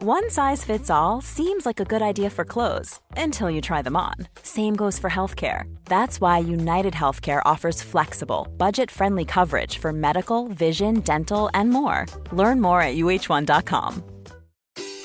[0.00, 3.96] One size fits all seems like a good idea for clothes until you try them
[3.96, 4.14] on.
[4.44, 5.64] Same goes for healthcare.
[5.86, 12.06] That's why United Healthcare offers flexible, budget friendly coverage for medical, vision, dental, and more.
[12.30, 14.04] Learn more at uh1.com.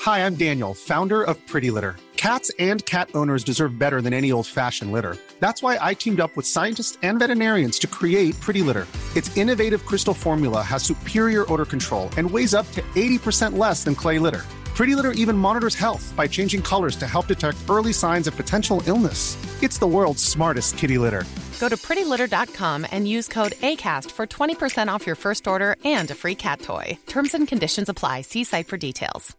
[0.02, 1.96] Hi, I'm Daniel, founder of Pretty Litter.
[2.16, 5.16] Cats and cat owners deserve better than any old fashioned litter.
[5.40, 8.86] That's why I teamed up with scientists and veterinarians to create Pretty Litter.
[9.16, 13.96] Its innovative crystal formula has superior odor control and weighs up to 80% less than
[13.96, 14.44] clay litter.
[14.74, 18.82] Pretty Litter even monitors health by changing colors to help detect early signs of potential
[18.86, 19.36] illness.
[19.62, 21.24] It's the world's smartest kitty litter.
[21.60, 26.14] Go to prettylitter.com and use code ACAST for 20% off your first order and a
[26.14, 26.98] free cat toy.
[27.06, 28.22] Terms and conditions apply.
[28.22, 29.36] See site for details.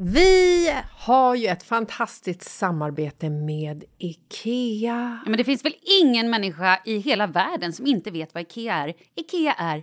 [0.00, 5.20] Vi har ju ett fantastiskt samarbete med IKEA.
[5.24, 8.74] Ja, men det finns väl ingen människa i hela världen som inte vet vad IKEA
[8.74, 8.94] är.
[9.16, 9.82] IKEA är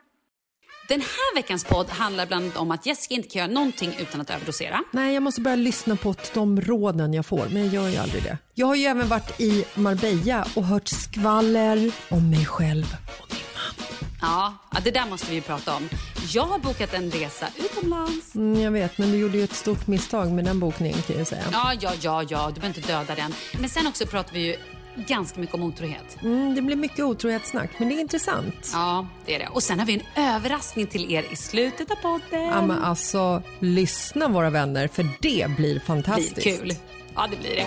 [0.87, 4.21] Den här veckans podd handlar bland annat om att Jessica inte kan göra någonting utan
[4.21, 4.83] att överdosera.
[4.91, 8.23] Nej, jag måste börja lyssna på de råden jag får, men jag gör ju aldrig
[8.23, 8.37] det.
[8.53, 13.41] Jag har ju även varit i Marbella och hört skvaller om mig själv och min
[13.55, 13.87] man.
[14.21, 14.53] Ja,
[14.83, 15.89] det där måste vi ju prata om.
[16.33, 18.35] Jag har bokat en resa utomlands.
[18.35, 21.27] Mm, jag vet, men du gjorde ju ett stort misstag med den bokningen kan jag
[21.27, 21.43] säga.
[21.51, 23.33] Ja, ja, ja, ja, du behöver inte döda den.
[23.59, 24.55] Men sen också pratar vi ju
[24.95, 26.17] ganska mycket om otrohet.
[26.21, 28.69] Mm, det blir mycket otrohetssnack, men det är intressant.
[28.73, 29.47] Ja, det är det.
[29.47, 32.41] Och sen har vi en överraskning till er i slutet av podden.
[32.41, 36.35] Ja, men alltså, lyssna våra vänner, för det blir fantastiskt.
[36.35, 36.73] blir kul.
[37.15, 37.65] Ja, det blir det.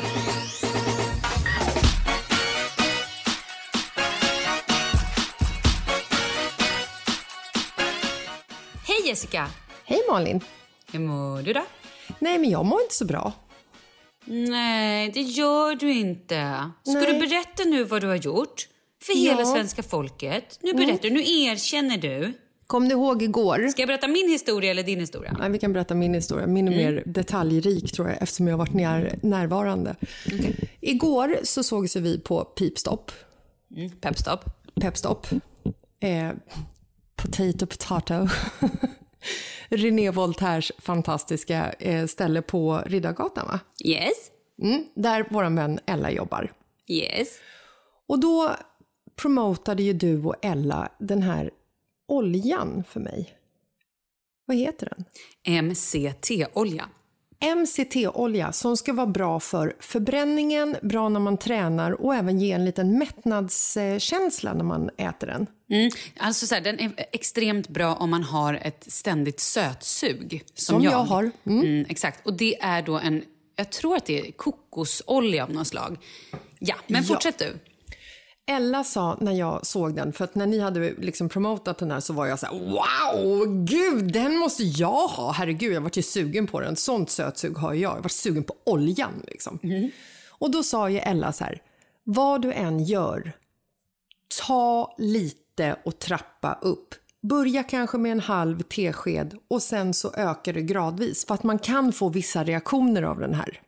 [8.86, 9.48] Hej Jessica!
[9.84, 10.40] Hej Malin!
[10.92, 11.64] Hur mår du då?
[12.18, 13.32] Nej, men jag mår inte så bra.
[14.26, 16.70] Nej, det gör du inte.
[16.82, 17.12] Ska Nej.
[17.12, 18.68] du berätta nu vad du har gjort?
[19.02, 19.30] För Ja.
[19.32, 20.58] hela svenska folket.
[20.62, 22.32] Nu berättar du, nu erkänner du.
[22.66, 23.68] Kom du ihåg igår?
[23.68, 25.36] Ska jag berätta min historia eller din historia?
[25.38, 26.46] Nej, vi kan berätta min historia.
[26.46, 29.96] Min är mer detaljrik tror jag eftersom jag har varit när, närvarande.
[30.80, 33.10] Igår så sågs vi på Pipstop.
[33.76, 33.90] Mm.
[33.90, 34.44] Pepstop.
[34.80, 35.26] Pepstop.
[36.00, 36.30] Eh,
[37.16, 38.28] potato potato.
[39.68, 43.60] René Voltaires fantastiska eh, ställe på Riddargatan va?
[43.84, 44.30] Yes.
[44.62, 46.52] Mm, där vår vän Ella jobbar.
[46.88, 47.38] Yes.
[48.06, 48.56] Och då
[49.16, 51.50] promotade ju du och Ella den här
[52.08, 53.34] oljan för mig.
[54.46, 55.04] Vad heter den?
[55.64, 56.88] MCT-olja.
[57.56, 62.64] MCT-olja som ska vara bra för förbränningen, bra när man tränar och även ge en
[62.64, 65.46] liten mättnadskänsla när man äter den.
[65.70, 65.90] Mm.
[66.16, 70.42] Alltså så här, den är extremt bra om man har ett ständigt sötsug.
[70.54, 71.30] Som, Som jag har.
[71.46, 71.86] Mm.
[71.88, 72.26] exakt.
[72.26, 73.22] Och det är då en,
[73.56, 75.96] jag tror att det är kokosolja av något slag.
[76.58, 77.08] Ja, men Ja.
[77.08, 77.58] fortsätt du.
[78.46, 82.00] Ella sa när jag såg den, för att när ni hade liksom promotat den här
[82.00, 85.32] så var jag så här: wow, gud, den måste jag ha.
[85.32, 86.76] Herregud, jag var ju sugen på den.
[86.76, 87.96] Sånt sötsug har jag.
[87.96, 89.58] Jag var sugen på oljan liksom.
[90.28, 91.62] Och då sa ju Ella så här,
[92.04, 93.32] vad du än gör,
[94.46, 96.94] ta lite och trappa upp.
[97.22, 101.58] Börja kanske med en halv tesked och sen så ökar det gradvis för att man
[101.58, 103.60] kan få vissa reaktioner av den här.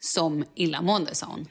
[0.00, 1.46] Som illamående, sa hon.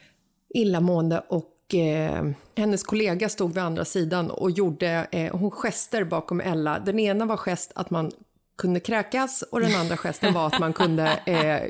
[0.50, 6.42] Illamående och eh, hennes kollega stod vid andra sidan och gjorde eh, hon gester bakom
[6.42, 6.80] Ella.
[6.80, 8.12] Den ena var gest att man
[8.58, 11.62] kunde kräkas och den andra gesten var att man kunde, eh,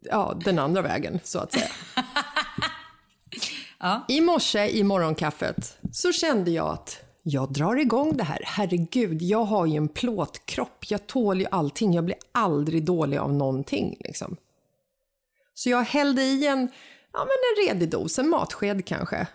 [0.00, 1.70] ja, den andra vägen så att säga.
[4.08, 8.42] I morse i morgonkaffet så kände jag att jag drar igång det här.
[8.44, 10.84] Herregud, jag har ju en plåtkropp.
[10.88, 11.94] Jag tål ju allting.
[11.94, 13.96] Jag blir aldrig dålig av någonting.
[14.00, 14.36] Liksom.
[15.54, 16.70] Så jag hällde i en,
[17.12, 19.26] ja, men en redig dos, en matsked kanske.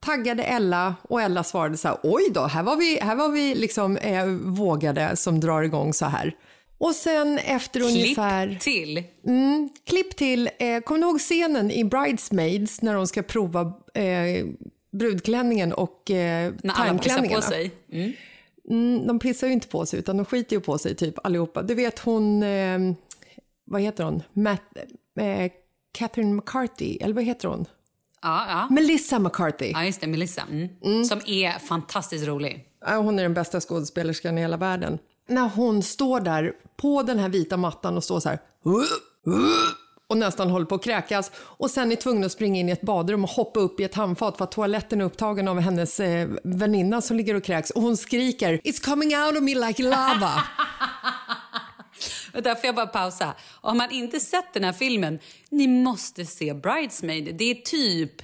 [0.00, 3.54] Taggade Ella och Ella svarade så här, oj då, här var vi, här var vi
[3.54, 6.36] liksom eh, vågade som drar igång så här.
[6.78, 8.46] Och sen efter ungefär...
[8.46, 9.04] Klipp till.
[9.26, 13.60] Mm, klipp till, eh, kommer ni ihåg scenen i Bridesmaids när de ska prova
[13.94, 14.46] eh,
[14.92, 17.70] brudklänningen och eh, När alla pissar på sig.
[17.92, 18.12] Mm.
[18.70, 21.62] Mm, de pissar ju inte på sig utan de skiter ju på sig typ allihopa.
[21.62, 22.78] Du vet hon, eh,
[23.64, 24.62] vad heter hon, Matt,
[25.20, 25.50] eh,
[25.94, 27.66] Catherine McCarthy, eller vad heter hon?
[28.22, 28.68] Ja, ja.
[28.70, 29.70] Melissa McCarthy.
[29.70, 30.06] ja, just det.
[30.06, 30.42] Melissa.
[30.82, 31.04] Mm.
[31.04, 32.64] Som är fantastiskt rolig.
[32.86, 34.98] Hon är den bästa skådespelerskan i hela världen.
[35.28, 38.38] När hon står där på den här vita mattan och står så här
[40.06, 42.82] och nästan håller på att kräkas och sen är tvungen att springa in i ett
[42.82, 46.28] badrum och hoppa upp i ett handfat för att toaletten är upptagen av hennes eh,
[46.44, 50.32] väninna som ligger och kräks och hon skriker “It's coming out of me like lava”.
[52.34, 53.34] Vänta, får jag bara pausa?
[53.60, 55.18] Om man inte sett den här filmen,
[55.50, 57.34] ni måste se Bridesmaid.
[57.36, 58.22] Det är typ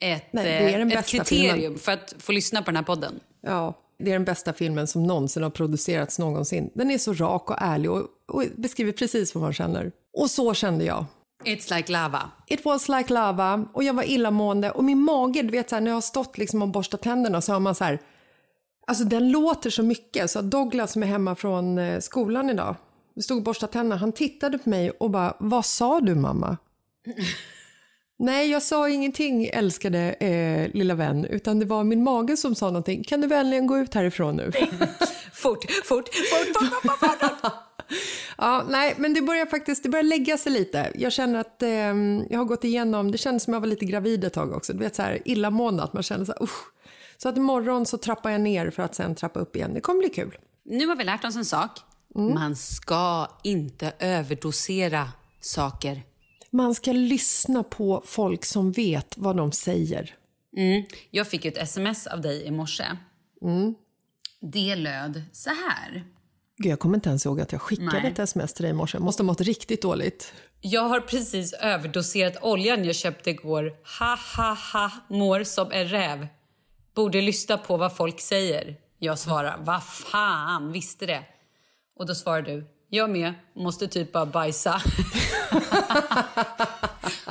[0.00, 1.78] ett, Nej, eh, ett kriterium filmen.
[1.78, 3.20] för att få lyssna på den här podden.
[3.40, 6.70] Ja, det är den bästa filmen som någonsin har producerats någonsin.
[6.74, 9.92] Den är så rak och ärlig och, och beskriver precis vad man känner.
[10.12, 11.04] Och så kände jag.
[11.44, 12.30] It's like lava.
[12.46, 15.80] It was like lava och jag var illamående och min mage, du vet så här,
[15.80, 17.98] när jag har stått liksom och borstat tänderna så har man så här,
[18.86, 22.76] alltså den låter så mycket så Douglas som är hemma från eh, skolan idag,
[23.18, 26.56] vi stod och borstade tänderna, han tittade på mig och bara, vad sa du mamma?
[28.18, 32.66] Nej, jag sa ingenting älskade eh, lilla vän, utan det var min mage som sa
[32.66, 33.04] någonting.
[33.04, 34.52] Kan du vänligen gå ut härifrån nu?
[35.32, 37.52] Fort, fort, fort, fort, fort, fort, fort.
[38.38, 40.92] Ja, nej, men det börjar faktiskt det börjar lägga sig lite.
[40.94, 41.70] Jag känner att eh,
[42.30, 44.72] jag har gått igenom, det kändes som jag var lite gravid ett tag också.
[44.72, 46.66] Du vet så här illamående, att man känner så här, usch.
[47.16, 49.74] Så att imorgon så trappar jag ner för att sen trappa upp igen.
[49.74, 50.38] Det kommer bli kul.
[50.64, 51.70] Nu har vi lärt oss en sak.
[52.14, 56.02] Man ska inte överdosera saker.
[56.50, 60.14] Man ska lyssna på folk som vet vad de säger.
[60.56, 60.84] Mm.
[61.10, 62.84] Jag fick ett sms av dig i morse.
[64.40, 66.04] Det löd så här.
[66.56, 68.12] Gud, jag kommer inte ens ihåg att jag skickade Nej.
[68.12, 68.96] ett sms till dig i morse.
[68.96, 70.32] Jag måste ha mått riktigt dåligt.
[70.60, 73.72] Jag har precis överdoserat oljan jag köpte igår.
[73.98, 76.26] Ha, ha, ha, mår som en räv.
[76.94, 78.76] Borde lyssna på vad folk säger.
[78.98, 81.24] Jag svarar, vad fan, visste det.
[81.98, 84.82] Och då svarar du, jag med, måste typ bara bajsa.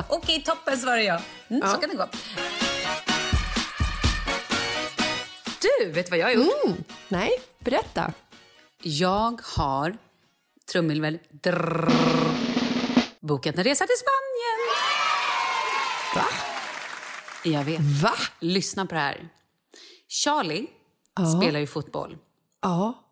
[0.09, 1.21] Okej, toppen, svarar jag.
[1.47, 2.07] Mm, Så kan det gå.
[5.79, 6.77] Du, vet vad jag har gjort?
[7.07, 8.13] Nej, berätta.
[8.83, 9.97] Jag har,
[10.71, 11.19] trumvirvel,
[13.19, 14.59] bokat en resa till Spanien.
[16.15, 16.25] Va?
[17.43, 18.01] Jag vet.
[18.01, 18.13] Va?
[18.39, 19.29] Lyssna på det här.
[20.07, 20.67] Charlie
[21.37, 22.17] spelar ju fotboll.
[22.61, 23.03] Ja.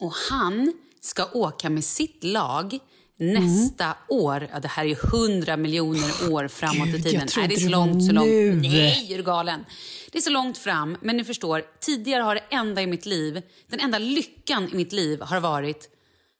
[0.00, 0.72] Och han
[1.04, 2.78] ska åka med sitt lag
[3.16, 4.48] nästa år.
[4.52, 7.20] Ja, det här är ju hundra miljoner år framåt i Gud, tiden.
[7.20, 8.26] jag trodde Nej, det är så långt, så långt.
[8.28, 8.54] nu.
[8.54, 9.64] Nej, är du galen?
[10.12, 10.96] Det är så långt fram.
[11.02, 14.92] Men ni förstår, tidigare har det enda i mitt liv, den enda lyckan i mitt
[14.92, 15.88] liv har varit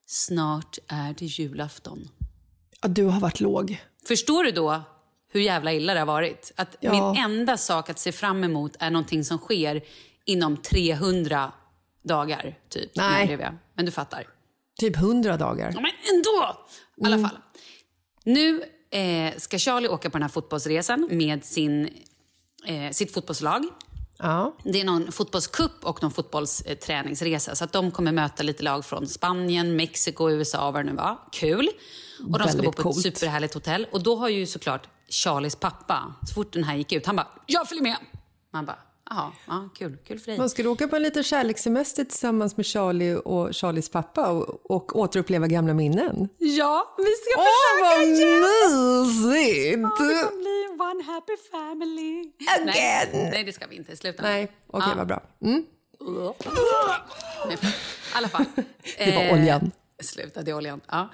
[0.07, 2.09] snart är det julafton.
[2.83, 3.83] ja, du har varit låg.
[4.09, 4.83] Förstår du då
[5.33, 6.53] hur jävla illa det har varit?
[6.57, 6.93] Att Ja.
[7.15, 9.83] min enda sak att se fram emot är någonting som sker
[10.25, 11.53] inom 300
[12.05, 12.91] dagar, typ.
[12.97, 13.39] Nej.
[13.75, 14.25] Men du fattar.
[14.79, 15.71] Typ hundra dagar.
[15.75, 16.67] Ja, men ändå!
[16.97, 17.39] I alla fall.
[18.25, 21.89] Nu eh, ska Charlie åka på den här fotbollsresan med sin,
[22.67, 23.65] eh, sitt fotbollslag.
[24.19, 24.57] Ja.
[24.65, 27.55] Det är någon fotbollscup och någon fotbollsträningsresa.
[27.55, 31.19] Så att de kommer möta lite lag från Spanien, Mexiko, USA, vad det nu var.
[31.33, 31.69] Kul.
[32.33, 33.07] Och de ska Väldigt bo på coolt.
[33.07, 33.87] ett superhärligt hotell.
[33.93, 37.29] Och då har ju såklart Charlies pappa, så fort den här gick ut, han bara
[37.47, 37.97] “Jag följer med”.
[38.53, 38.79] Man bara
[39.11, 40.39] “Jaha, ja, kul, kul för dig”.
[40.39, 44.97] Man skulle åka på en liten kärlekssemester tillsammans med Charlie och Charlies pappa och, och
[44.99, 46.29] återuppleva gamla minnen.
[46.39, 47.47] Ja, vi ska Åh,
[47.83, 48.41] vad försöka igen!
[48.41, 49.81] mysigt!
[49.83, 52.33] Ja, det kommer bli one happy family.
[52.61, 52.67] Again.
[53.13, 53.97] Nej, nej det ska vi inte.
[53.97, 54.23] Sluta.
[54.23, 54.95] Nej, okej, Ja.
[54.97, 55.23] vad bra.
[55.43, 55.65] Mm.
[57.49, 58.45] Nej, I alla fall.
[58.99, 59.71] Det var Eh, oljan.
[60.03, 60.81] Sluta, det är oljan.
[60.89, 61.11] Ja.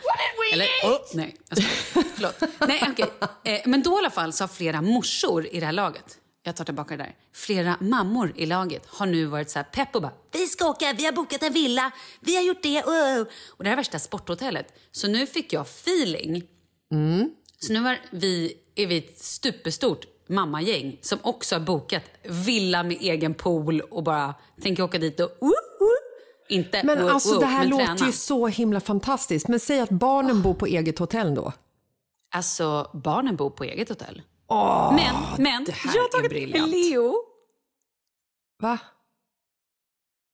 [0.52, 1.70] Eller, oh, nej, skojar.
[2.14, 2.40] Förlåt.
[2.68, 3.06] Nej, okej.
[3.44, 6.56] Eh, men då i alla fall så har flera morsor i det här laget, jag
[6.56, 10.02] tar tillbaka det där, flera mammor i laget har nu varit så här pepp och
[10.02, 12.82] bara vi ska åka, vi har bokat en villa, vi har gjort det.
[12.82, 13.26] Oh.
[13.48, 14.74] Och det här är värsta sporthotellet.
[14.90, 16.42] Så nu fick jag feeling.
[17.58, 22.96] Så nu var vi, är vi ett superstort mammagäng som också har bokat villa med
[23.00, 25.30] egen pool och bara tänker åka dit och...
[25.42, 25.50] Uh,
[26.48, 28.06] inte Men uh, alltså uh, det här låter träna.
[28.06, 29.48] ju så himla fantastiskt.
[29.48, 31.52] Men säg att barnen bor på eget hotell då.
[32.34, 34.22] Alltså, barnen bor på eget hotell.
[34.96, 36.70] Men, men, det här jag har tagit briljant.
[36.70, 37.14] med Leo.
[38.62, 38.78] Va?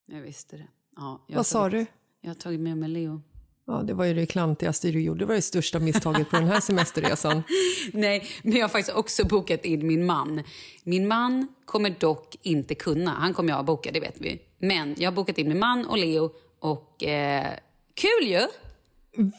[0.07, 0.69] Jag visste det.
[0.97, 1.87] Ja, Vad sa tagit, du?
[2.21, 3.23] Jag har tagit med mig Leo.
[3.67, 5.19] Ja, det var ju det klantigaste du gjorde.
[5.19, 7.43] Det var det största misstaget på den här semesterresan.
[7.93, 10.43] Nej, men jag har faktiskt också bokat in min man.
[10.83, 13.11] Min man kommer dock inte kunna.
[13.11, 14.43] Han kommer jag att boka, det vet vi.
[14.59, 17.53] Men jag har bokat in min man och Leo och eh,
[17.95, 18.47] kul ju!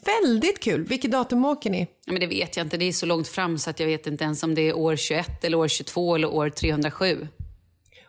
[0.04, 0.84] Väldigt kul.
[0.84, 1.80] Vilket datum åker ni?
[2.04, 2.76] Ja, men det vet jag inte.
[2.76, 4.96] Det är så långt fram så att jag vet inte ens om det är år
[4.96, 7.28] 21 eller år 22 eller år 307.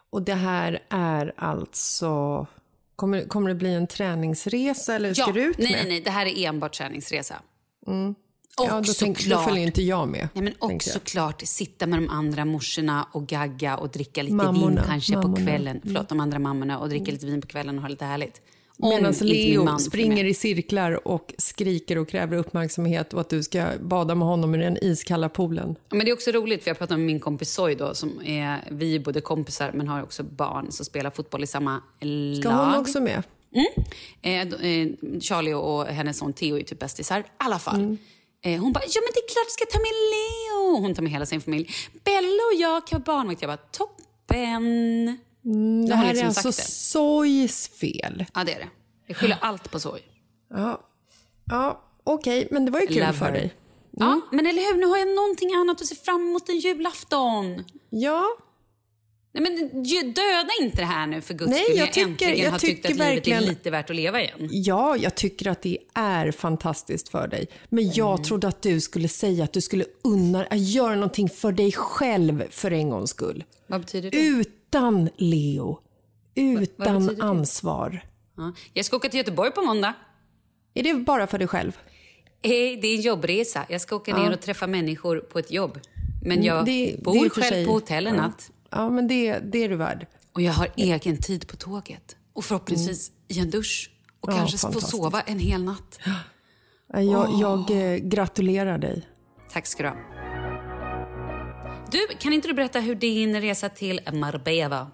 [0.10, 2.48] Och det här är alltså...
[2.96, 5.80] Kommer, kommer det bli en träningsresa eller ska du ut nej, med?
[5.80, 6.02] nej, nej.
[6.02, 7.36] Det här är enbart träningsresa.
[8.58, 10.30] Och Ja, då, tänk, då såklart, följer inte jag med.
[10.34, 14.38] nej, men och såklart sitta med de andra morsorna och gagga och dricka lite vin
[14.38, 15.36] Mammorna, kanske mammorna.
[15.36, 15.80] på kvällen.
[15.84, 18.42] Förlåt, de andra mammorna och dricka lite vin på kvällen och ha lite härligt.
[18.82, 24.16] Medan Leo springer i cirklar och skriker och kräver uppmärksamhet och att du ska bada
[24.16, 25.76] med honom i den iskalla poolen.
[25.90, 28.22] Ja, Men det är också roligt, för jag pratade med min kompis Soy då, som
[28.26, 32.38] är, vi är både kompisar men har också barn som spelar fotboll i samma lag.
[32.44, 33.24] Ska hon också med?
[34.22, 37.20] Eh, d- eh, Charlie och hennes son Theo är typ bästisar.
[37.20, 37.76] I alla fall.
[37.80, 37.98] Mm.
[38.46, 40.82] Eh, hon bara, ja men det är klart du ska ta med Leo.
[40.82, 41.70] Hon tar med hela sin familj.
[42.04, 43.42] Bella och jag kan vara barnvakt.
[43.42, 45.18] Jag bara, toppen.
[45.46, 46.74] Mm, Det här är liksom alltså sagt det.
[46.74, 48.26] Sojs fel.
[48.34, 48.68] Ja det är det.
[49.08, 50.00] Jag skyller allt på Soy.
[50.50, 50.82] Ja,
[51.46, 53.54] ja okej, men det var ju kul Love för dig.
[53.92, 54.80] Ja, men eller hur?
[54.80, 57.64] Nu har jag någonting annat att se fram emot än julafton.
[57.90, 58.26] Ja,
[59.32, 61.78] Nej, men döda inte det här nu för guds skull.
[61.78, 63.96] jag Jag tycker- äntligen jag har tyckt tycker att livet verkligen- är lite värt att
[63.96, 64.50] leva igen.
[64.52, 67.48] ja, jag tycker att det är fantastiskt för dig.
[67.70, 68.24] Men jag Mm.
[68.24, 72.44] trodde att du skulle säga att du skulle unna att göra någonting för dig själv
[72.52, 73.44] för en gångs skull.
[73.68, 74.18] Vad betyder det?
[74.70, 75.80] Utan Leo.
[76.36, 77.24] Utan betyder det?
[77.30, 78.06] ansvar.
[78.38, 78.54] Ja.
[78.74, 79.94] Jag ska åka till Göteborg på måndag.
[80.74, 81.78] Är det bara för dig själv?
[82.42, 83.66] Eh, Det är en jobbresa.
[83.70, 85.80] Jag ska åka ner och träffa människor på ett jobb.
[86.24, 88.22] Men jag Mm, det- det bor för själv sig- på hotell en ja.
[88.22, 88.52] natt.
[88.70, 90.08] Ja, men det, det är du värd.
[90.34, 92.16] Och jag har egen tid på tåget.
[92.34, 93.92] Och förhoppningsvis i en dusch.
[94.20, 94.42] Och Mm.
[94.42, 96.00] Ja, kanske få sova en hel natt.
[96.94, 99.08] Jag, jag eh, gratulerar dig.
[99.52, 99.96] Tack ska du ha.
[101.92, 104.88] Du, kan inte du berätta hur din resa till Marbella var?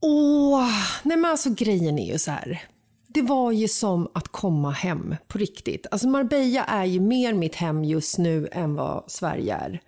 [0.00, 0.68] Åh,
[1.02, 2.62] nej men alltså grejen är ju så här.
[3.08, 5.86] Det var ju som att komma hem på riktigt.
[5.90, 9.80] Alltså Marbella är ju mer mitt hem just nu än vad Sverige är.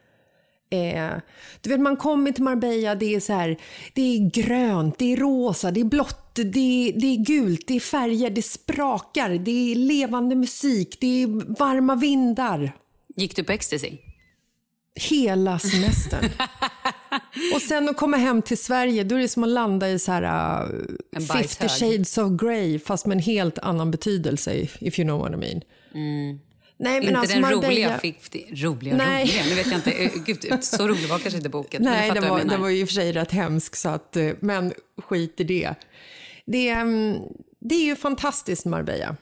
[0.70, 1.18] Eh,
[1.60, 3.56] du vet man kommer till Marbella, det är så här,
[3.94, 7.76] det är grönt, det är rosa, det är blått, det är, det är gult, det
[7.76, 12.72] är färger, det sprakar, det är levande musik, det är varma vindar.
[13.16, 13.98] Gick du på ecstasy?
[14.94, 16.24] Hela semestern.
[17.54, 20.12] och sen att komma hem till Sverige, då är det som att landa i så
[20.12, 20.22] här
[20.64, 20.80] uh,
[21.16, 21.70] En 50 bajshög.
[21.70, 25.60] shades of grey fast med en helt annan betydelse, if you know what I mean.
[26.76, 27.68] Nej, men inte alltså den Marbella...
[27.68, 28.46] roliga 50...
[28.50, 29.24] Roliga, Nej.
[29.24, 29.44] roliga?
[29.44, 29.90] Nu vet jag inte.
[29.90, 31.82] Eh, Gud, så rolig var kanske inte boken.
[31.82, 34.30] Nej, den var, den var ju i och för sig rätt hemsk, så att, eh,
[34.40, 34.72] men
[35.02, 35.74] skit i det.
[36.46, 37.18] Det, mm,
[37.60, 39.16] det är ju fantastiskt Marbella.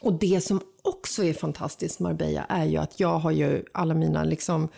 [0.00, 4.24] Och det som också är fantastiskt Marbella är ju att jag har ju alla mina
[4.24, 4.68] liksom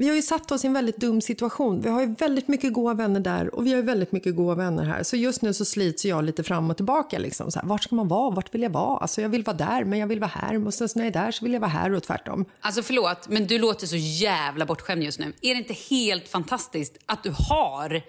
[0.00, 1.80] vi har ju satt oss i en väldigt dum situation.
[1.80, 4.54] Vi har ju väldigt mycket goda vänner där och vi har ju väldigt mycket goda
[4.54, 5.02] vänner här.
[5.02, 7.18] Så just nu så slits jag lite fram och tillbaka.
[7.18, 7.50] Liksom.
[7.50, 8.30] Så här, vart ska man vara?
[8.30, 8.98] Vart vill jag vara?
[8.98, 10.66] Alltså jag vill vara där, men jag vill vara här.
[10.66, 12.44] Och sen när jag är där så vill jag vara här och tvärtom.
[12.60, 15.32] Alltså förlåt, men du låter så jävla bortskämd just nu.
[15.42, 18.02] Är det inte helt fantastiskt att du har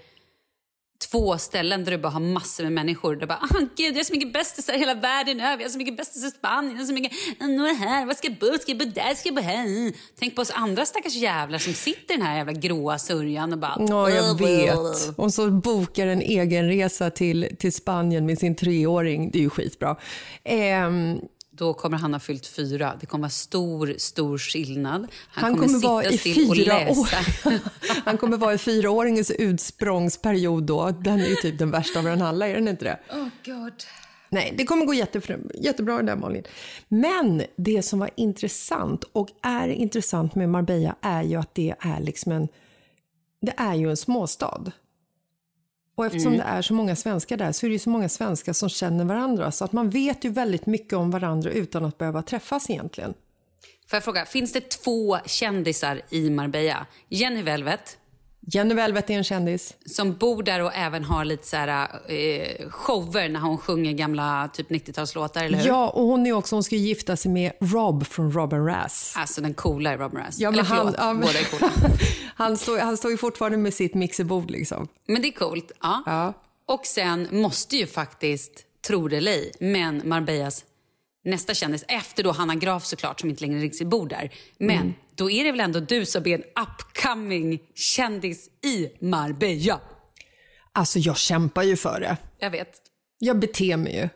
[1.01, 3.15] två ställen där du bara har massor med människor.
[3.15, 5.58] Du bara, ah, gud, jag har så mycket bästisar i hela världen över.
[5.58, 6.72] Jag har så mycket bästisar i Spanien.
[6.72, 8.46] Jag har så mycket, ah, nu är här, vad ska jag bo?
[8.46, 9.15] Ska jag bo där?
[9.15, 9.93] Ska jag bo här?
[10.20, 13.60] Tänk på oss andra stackars jävlar som sitter i den här jävla gråa sörjan och
[13.60, 13.77] bara...
[13.89, 15.17] Ja, jag vet.
[15.17, 19.31] Och så bokar en egen resa till, till Spanien med sin treåring.
[19.31, 19.96] Det är ju skitbra.
[20.43, 21.20] Ehm,
[21.62, 22.98] Då kommer han ha fyllt fyra.
[23.00, 25.08] Det kommer vara stor, stor skillnad.
[25.30, 27.01] Han, han kommer, kommer, sitta vara i still och fyra läsa.
[27.01, 27.10] år.
[28.06, 30.91] han kommer vara i fyraåringens utsprångsperiod då.
[30.91, 33.00] Den är ju typ den värsta av den alla, är den inte det?
[33.10, 33.74] Oh God.
[34.30, 36.44] Nej, det kommer gå jättebra, jättebra det där Malin.
[36.88, 42.00] Men det som var intressant och är intressant med Marbella är ju att det är
[42.00, 42.48] liksom en,
[43.41, 44.72] det är ju en småstad.
[46.01, 48.53] Och eftersom det är så många svenskar där så är det ju så många svenskar
[48.53, 49.51] som känner varandra.
[49.51, 53.13] Så att man vet ju väldigt mycket om varandra utan att behöva träffas egentligen.
[53.88, 56.86] Får jag fråga, finns det två kändisar i Marbella?
[57.10, 57.98] Jenny Velvet,
[58.43, 59.74] Jenny Velvet är en kändis.
[59.86, 64.50] som bor där och även har lite så här, eh, shower när hon sjunger gamla
[64.53, 65.67] typ 90-talslåtar, eller hur?
[65.67, 69.13] Ja, och hon är också, hon ska gifta sig med Rob från Robin Rass.
[69.17, 70.39] Alltså den coola Rob Moraz.
[70.39, 71.71] Ja, men eller förlåt, ja, men- båda är coola.
[72.36, 74.88] han, står, han står ju fortfarande med sitt mixerbord liksom.
[75.07, 75.71] Men det är coolt.
[75.81, 76.03] Ja.
[76.05, 76.33] Ja.
[76.65, 78.51] Och sen måste ju faktiskt,
[78.88, 80.63] tro det eller ej, men Marbellas
[81.24, 84.32] nästa kändis, efter då Hanna Graf såklart, som inte längre riktigt bor där.
[84.58, 84.94] Men Mm.
[85.16, 89.80] då är det väl ändå du som är en upcoming kändis i Marbella.
[90.74, 92.18] Alltså jag kämpar ju för det.
[92.40, 92.72] Jag vet.
[93.20, 94.10] Jag beter mig ju.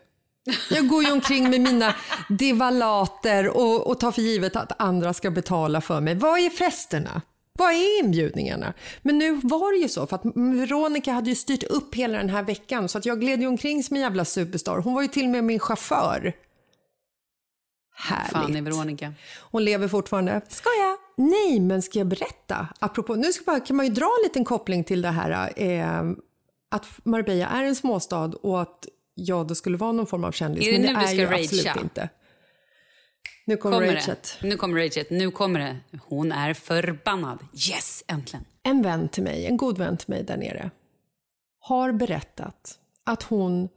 [0.70, 1.94] Jag går ju omkring med mina
[2.28, 6.14] divalater och, och tar för givet att andra ska betala för mig.
[6.14, 7.22] Vad är festerna?
[7.58, 8.72] Vad är inbjudningarna?
[9.02, 12.30] Men nu var det ju så, för att Veronica hade ju styrt upp hela den
[12.30, 14.78] här veckan så att jag gled ju omkring som en jävla superstar.
[14.78, 16.32] Hon var ju till och med min chaufför.
[17.98, 18.32] Härligt.
[18.32, 19.12] Fan är Veronica.
[19.40, 20.40] Hon lever fortfarande.
[20.48, 20.96] Skoja!
[21.16, 22.68] Nej, men ska jag berätta?
[22.78, 26.02] Apropå, nu ska bara, kan man ju dra en liten koppling till det här eh,
[26.70, 30.68] att Marbella är en småstad och att jag då skulle vara någon form av kändis.
[30.68, 31.40] Är det men nu det du är ska ju ragea?
[31.70, 32.08] absolut inte.
[33.46, 34.36] Nu kommer, Kommer rageet.
[34.40, 34.48] det?
[34.48, 35.10] Nu kommer rageet.
[35.10, 35.76] Nu kommer det.
[36.02, 37.38] Hon är förbannad.
[37.70, 38.44] Yes, äntligen.
[38.62, 40.70] En vän till mig, en god vän till mig där nere,
[41.60, 43.68] har berättat att hon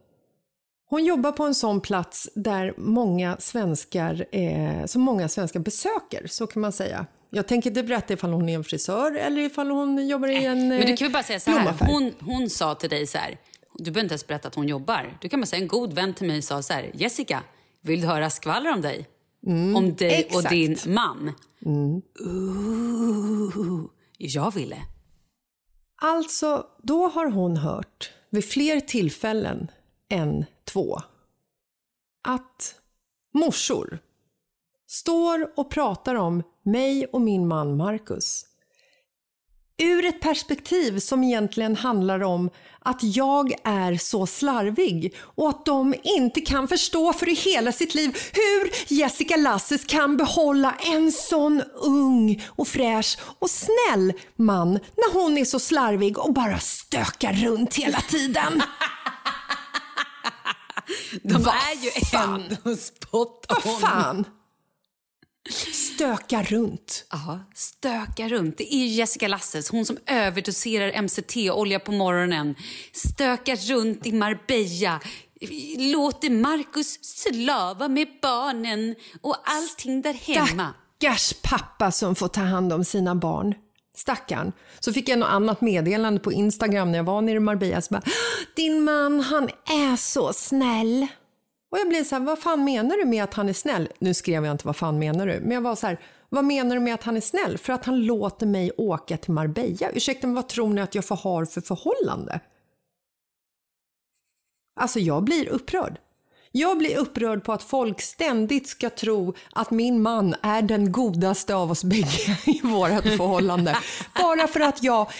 [0.90, 6.46] hon jobbar på en sån plats där många svenskar, eh, som många svenskar besöker, så
[6.46, 7.06] kan man säga.
[7.30, 10.68] Jag tänker inte berätta ifall hon är en frisör eller ifall hon jobbar i en
[10.68, 11.74] Men du eh, kan väl bara säga så här.
[11.80, 13.38] Hon, hon sa till dig så här.
[13.74, 15.18] Du behöver inte ens berätta att hon jobbar.
[15.20, 16.90] Du kan bara säga en god vän till mig sa så här.
[16.94, 17.42] Jessica,
[17.80, 19.08] vill du höra skvaller om dig?
[19.76, 20.50] om dig och exakt.
[20.50, 21.32] din man.
[22.20, 23.84] Ooh,
[24.18, 24.76] jag ville.
[26.02, 29.70] Alltså, då har hon hört vid fler tillfällen
[30.08, 31.00] än två
[32.28, 32.74] att
[33.34, 33.98] morsor
[34.88, 38.46] står och pratar om mig och min man Marcus
[39.80, 45.94] ur ett perspektiv som egentligen handlar om att jag är så slarvig och att de
[46.02, 51.62] inte kan förstå för i hela sitt liv hur Jessica Lasses kan behålla en sån
[51.74, 57.74] ung och fräsch och snäll man när hon är så slarvig och bara stökar runt
[57.74, 58.62] hela tiden.
[61.22, 62.42] De Vad är ju fan?
[62.42, 63.56] ändå spot on.
[63.64, 64.24] Vad fan?
[65.72, 67.06] Stöka runt.
[67.10, 68.58] Ja, stöka runt.
[68.58, 72.54] Det är Jessica Lasses, hon som överdoserar MCT-olja på morgonen.
[72.92, 75.00] Stökar runt i Marbella.
[75.78, 80.74] Låter Marcus slava med barnen och allting där hemma.
[80.98, 83.54] Stackars pappa som får ta hand om sina barn.
[83.96, 84.52] Stackarn.
[84.80, 87.80] Så fick jag något annat meddelande på Instagram när jag var nere i Marbella.
[87.80, 88.02] Så bara,
[88.56, 91.06] Din man, han är så snäll.
[91.70, 93.88] Och jag blev så här, vad fan menar du med att han är snäll?
[93.98, 96.74] Nu skrev jag inte vad fan menar du, men jag var så här, vad menar
[96.74, 97.58] du med att han är snäll?
[97.58, 99.90] För att han låter mig åka till Marbella.
[99.90, 102.40] Ursäkta, men vad tror ni att jag har för förhållande?
[104.80, 105.98] Alltså jag blir upprörd.
[106.52, 111.54] Jag blir upprörd på att folk ständigt ska tro att min man är den godaste
[111.54, 113.76] av oss bägge i vårt förhållande.
[114.14, 115.10] Bara för att jag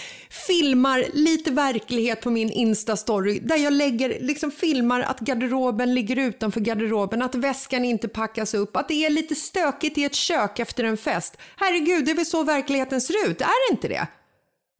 [0.47, 6.61] filmar lite verklighet på min Insta-story där jag lägger, liksom filmar att garderoben ligger utanför
[6.61, 10.85] garderoben, att väskan inte packas upp, att det är lite stökigt i ett kök efter
[10.85, 11.37] en fest.
[11.57, 14.07] Herregud, det är väl så verkligheten ser ut, är det inte det?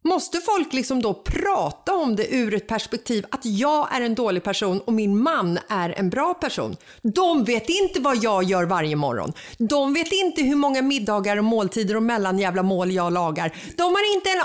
[0.03, 4.43] Måste folk liksom då prata om det ur ett perspektiv att jag är en dålig
[4.43, 6.75] person och min man är en bra person?
[7.01, 9.33] De vet inte vad jag gör varje morgon.
[9.57, 13.55] De vet inte hur många middagar och måltider och mellanjävla mål jag lagar.
[13.77, 14.43] De har inte en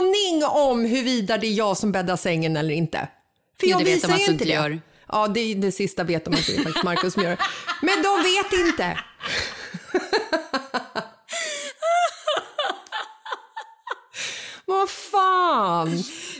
[0.00, 3.08] aning om huruvida det är jag som bäddar sängen eller inte.
[3.60, 4.50] För jag det vet visar de att du inte det.
[4.50, 4.80] gör.
[5.08, 7.38] Ja, det, det sista vet de att det är faktiskt Markus som gör det.
[7.82, 8.98] Men de vet inte.
[14.66, 15.88] Vad fan!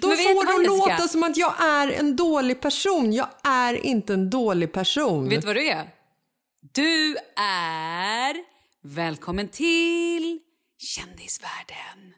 [0.00, 0.58] Då Men får Jessica?
[0.76, 3.12] låta som att jag är en dålig person.
[3.12, 5.28] Jag är inte en dålig person.
[5.28, 5.88] Vet du vad du är?
[6.74, 8.36] Du är...
[8.82, 10.38] Välkommen till
[10.78, 12.14] kändisvärlden.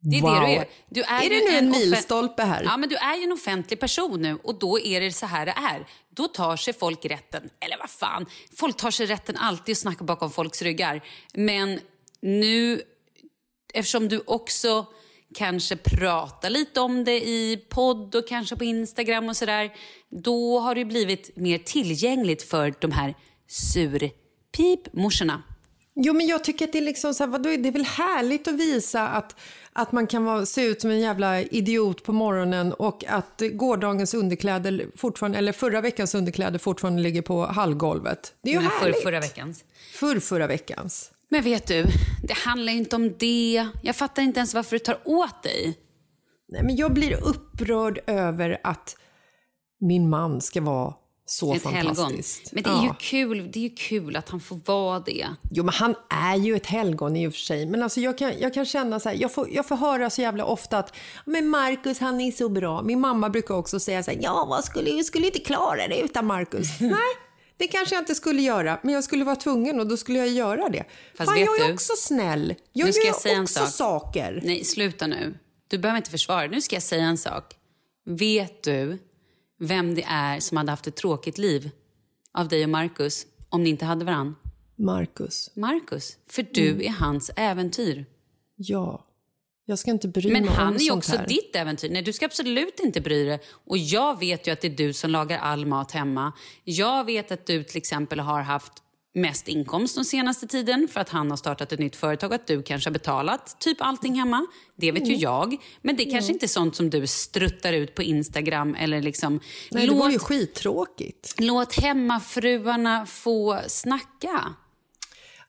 [0.00, 0.32] Det är Wow.
[0.32, 0.68] det du är.
[0.90, 2.62] Du är, Är det nu en offen- milstolpe här?
[2.64, 5.46] Ja, men du är ju en offentlig person nu och då är det så här
[5.46, 5.86] det är.
[6.16, 10.04] Då tar sig folk rätten, eller vad fan, folk tar sig rätten alltid att snacka
[10.04, 11.00] bakom folks ryggar.
[11.34, 11.80] Men
[12.22, 12.82] nu,
[13.74, 14.86] eftersom du också
[15.34, 19.72] kanske prata lite om det i podd och kanske på Instagram och sådär,
[20.10, 23.14] då har det blivit mer tillgängligt för de här
[23.48, 25.42] surpipmorsorna.
[25.96, 28.48] Jo, men jag tycker att det är liksom så här, vadå, det är väl härligt
[28.48, 29.36] att visa att,
[29.72, 34.14] att man kan vara, se ut som en jävla idiot på morgonen och att gårdagens
[34.14, 38.34] underkläder fortfarande, eller förra veckans underkläder fortfarande ligger på hallgolvet.
[38.42, 38.96] Det är ju Men härligt.
[38.96, 39.64] För förra veckans.
[39.92, 41.10] För förra veckans.
[41.34, 41.86] Men vet du,
[42.22, 43.66] det handlar inte om det.
[43.82, 45.78] Jag fattar inte ens varför du tar åt dig.
[46.48, 48.96] Nej, men jag blir upprörd över att
[49.80, 50.94] min man ska vara
[51.26, 51.94] så Ett helgon.
[51.96, 52.52] fantastiskt.
[52.52, 52.96] Men det är, ju Ja.
[53.00, 55.26] kul, det är ju kul att han får vara det.
[55.50, 57.66] Jo, men han är ju ett helgon i och för sig.
[57.66, 60.22] Men alltså jag kan, jag kan känna så här, jag får, jag får höra så
[60.22, 62.82] jävla ofta att men Marcus han är så bra.
[62.82, 66.00] Min mamma brukar också säga så här, ja vad skulle, jag skulle inte klara det
[66.00, 66.66] utan Marcus.
[66.80, 66.90] Nej,
[67.56, 70.28] det kanske jag inte skulle göra, men jag skulle vara tvungen och då skulle jag
[70.28, 70.84] göra det.
[71.14, 71.72] Fast Fan, jag är du?
[71.74, 72.54] också snäll.
[72.72, 73.68] Jag Nu ska gör jag säga en också sak.
[73.74, 74.40] saker.
[74.44, 75.38] Nej, sluta nu.
[75.68, 76.46] Du behöver inte försvara.
[76.46, 77.56] Nu ska jag säga en sak.
[78.06, 78.98] Vet du
[79.60, 81.70] vem det är som hade haft ett tråkigt liv
[82.32, 84.36] av dig och Marcus om ni inte hade varann?
[84.76, 86.16] Marcus, Marcus.
[86.30, 86.80] För du Mm.
[86.80, 88.06] är hans äventyr.
[88.56, 89.04] ja.
[89.66, 91.26] Jag ska inte bry Men mig han om är ju också här.
[91.26, 91.90] ditt äventyr.
[91.90, 93.40] Nej, du ska absolut inte bry dig.
[93.66, 96.32] Och jag vet ju att det är du som lagar all mat hemma.
[96.64, 98.72] Jag vet att du till exempel har haft
[99.16, 102.46] mest inkomst den senaste tiden för att han har startat ett nytt företag och att
[102.46, 104.46] du kanske har betalat typ allting hemma.
[104.76, 105.14] Det vet Mm.
[105.14, 105.56] ju jag.
[105.82, 109.40] Men det kanske inte är sånt som du struttar ut på Instagram eller liksom...
[109.70, 111.34] Nej, det låt, vore ju skittråkigt.
[111.38, 114.54] låt hemmafruarna få snacka.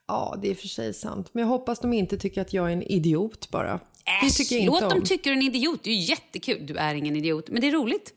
[0.08, 1.28] Ja, det är för sig sant.
[1.32, 3.80] Men jag hoppas de inte tycker att jag är en idiot bara.
[4.22, 5.04] Äsch, låt dem om.
[5.04, 5.80] tycka du är en idiot.
[5.84, 6.66] Det är ju jättekul.
[6.66, 8.12] Du är ingen idiot, men det är roligt.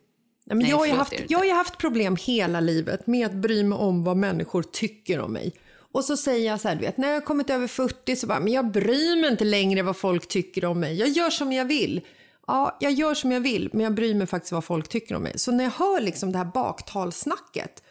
[0.45, 3.63] Nej, men Nej, jag, har haft, jag har haft problem hela livet med att bry
[3.63, 5.54] mig om vad människor tycker om mig.
[5.91, 8.39] Och så säger jag så här, du vet, när jag kommit över 40 så bara,
[8.39, 10.99] men jag bryr mig inte längre vad folk tycker om mig.
[10.99, 12.02] Jag gör som jag vill.
[12.47, 15.23] Ja, jag gör som jag vill, men jag bryr mig faktiskt vad folk tycker om
[15.23, 15.39] mig.
[15.39, 17.84] Så när jag hör liksom det här baktalsnacket,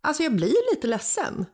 [0.00, 1.46] alltså jag blir lite ledsen.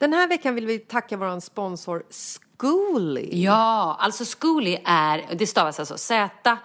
[0.00, 3.28] Den här veckan vill vi tacka vår sponsor Zcooly.
[3.32, 6.58] Ja, alltså Zcooly är, det stavas alltså Z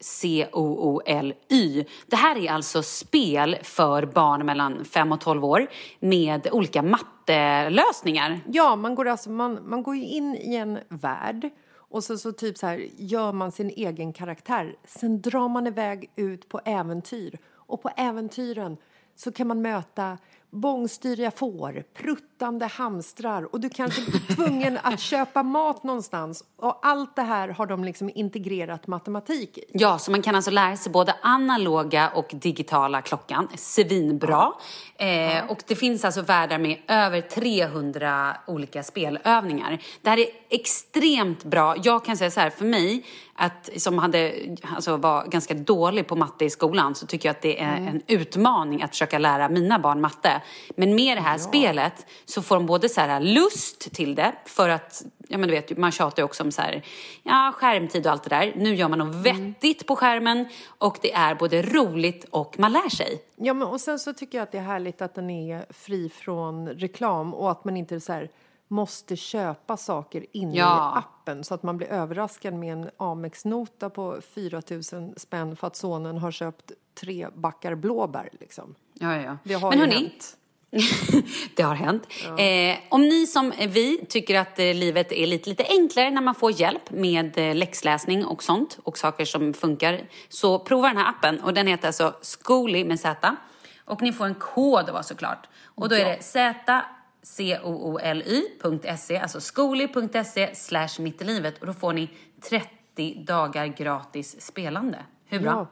[0.00, 1.84] C-O-O-L-Y.
[2.06, 5.66] Det här är alltså spel för barn mellan 5 och 12 år
[6.00, 8.40] med olika mattelösningar.
[8.46, 12.32] Ja, man går, alltså, man, man går ju in i en värld och så, så
[12.32, 14.76] typ så här gör man sin egen karaktär.
[14.84, 18.76] Sen drar man iväg ut på äventyr och på äventyren
[19.16, 20.18] så kan man möta
[20.50, 26.44] bångstyriga får, pruttande hamstrar och du kanske blir tvungen att köpa mat någonstans.
[26.56, 29.64] Och allt det här har de liksom integrerat matematik i.
[29.72, 33.48] Ja, så man kan alltså lära sig både analoga och digitala klockan.
[33.56, 34.52] Svinbra.
[34.96, 39.82] Eh, och det finns alltså världar med över 300 olika spelövningar.
[40.02, 41.76] Det här är extremt bra.
[41.82, 43.04] Jag kan säga så här, för mig,
[43.40, 44.34] att, som hade,
[44.74, 48.02] alltså var ganska dålig på matte i skolan, så tycker jag att det är en
[48.06, 50.42] utmaning att försöka lära mina barn matte.
[50.76, 54.68] Men med det här spelet så får de både så här lust till det, för
[54.68, 56.82] att, ja men du vet, man tjatar ju också om så här,
[57.22, 58.52] ja skärmtid och allt det där.
[58.56, 60.48] Nu gör man något vettigt på skärmen
[60.78, 63.22] och det är både roligt och man lär sig.
[63.36, 66.08] Ja, men och sen så tycker jag att det är härligt att den är fri
[66.08, 68.28] från reklam och att man inte så här
[68.68, 70.94] måste köpa saker inne Ja.
[70.96, 75.66] i appen så att man blir överraskad med en Amex-nota på 4 000 spänn för
[75.66, 78.28] att sonen har köpt tre backar blåbär.
[78.40, 78.74] Liksom.
[78.94, 79.36] Ja, ja.
[79.44, 80.36] Det har Men hörni, hänt.
[81.56, 82.02] det har hänt.
[82.38, 86.34] Eh, om ni som vi tycker att eh, livet är lite, lite enklare när man
[86.34, 91.08] får hjälp med eh, läxläsning och sånt och saker som funkar, så prova den här
[91.08, 93.36] appen och den heter alltså Zcooly med Z.
[93.84, 95.48] Och ni får en kod av oss såklart.
[95.64, 96.84] Och då är det Z
[97.22, 102.10] C-O-O-L-Y.se, alltså skoli.se slash mitt i livet och då får ni
[102.48, 105.04] 30 dagar gratis spelande.
[105.24, 105.50] Hur bra?
[105.50, 105.66] Ja.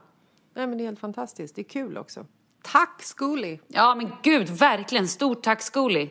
[0.55, 1.55] Nej, men det är helt fantastiskt.
[1.55, 2.27] Det är kul också.
[2.63, 3.59] Tack, Zcooly!
[3.69, 5.09] Ja, men gud, verkligen.
[5.09, 6.11] Stort tack, Skoli.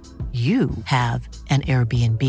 [0.33, 2.21] you have an Airbnb.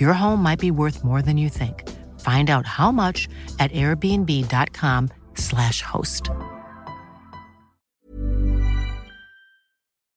[0.00, 1.82] Your home might be worth more than you think.
[2.20, 6.22] Find out how much at airbnb.com slash host.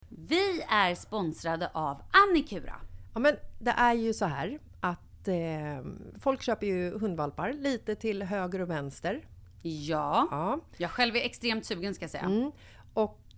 [0.10, 2.76] Vi är sponsrade av Annikura.
[3.14, 5.36] Ja, men det är ju så här att eh,
[6.20, 9.22] folk köper ju hundvalpar lite till höger och vänster.
[9.62, 10.60] Ja, Ja.
[10.78, 12.24] jag själv är extremt sugen ska jag säga.
[12.24, 12.52] Mm.
[12.94, 13.20] Och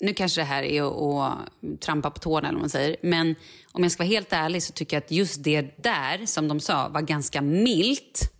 [0.00, 2.96] Nu kanske det här är att, att trampa på tårna eller vad man säger.
[3.02, 3.34] Men
[3.72, 6.60] om jag ska vara helt ärlig så tycker jag att just det där, som de
[6.60, 8.32] sa, var ganska milt.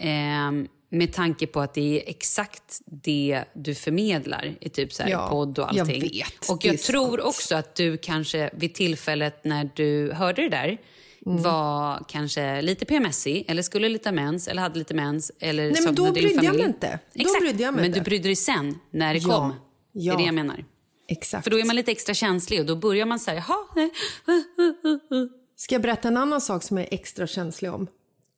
[0.00, 0.52] Eh,
[0.90, 5.28] med tanke på att det är exakt det du förmedlar i typ så här Ja,
[5.28, 6.00] podd och jag allting.
[6.02, 7.20] vet, och jag tror sant.
[7.20, 10.78] också att du kanske vid tillfället när du hörde det där
[11.26, 11.42] Mm.
[11.42, 15.32] var kanske lite PMSig, eller skulle lite mens, eller hade lite mens.
[15.40, 16.98] Eller men saknade då brydde jag mig inte.
[17.14, 18.00] Då Exakt, brydde jag mig men inte.
[18.00, 19.54] du brydde dig sen, när det Ja, kom.
[19.98, 20.12] Det ja.
[20.12, 20.64] är det jag menar.
[21.08, 21.44] Exakt.
[21.44, 23.90] För då är man lite extra känslig och då börjar man säga, jaha, nej,
[25.56, 27.86] Ska jag berätta en annan sak som jag är extra känslig om?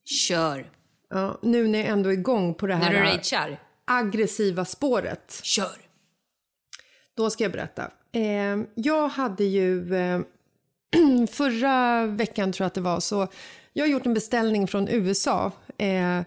[0.05, 0.71] kör.
[1.11, 5.41] Ja, nu när jag ändå är igång på det När du här ragear, aggressiva spåret.
[5.43, 5.77] kör.
[7.17, 7.91] Då ska jag berätta.
[8.13, 10.21] Eh, jag hade ju eh,
[11.31, 13.29] förra veckan tror jag att det var så.
[13.73, 16.21] Jag har gjort en beställning från USA eh,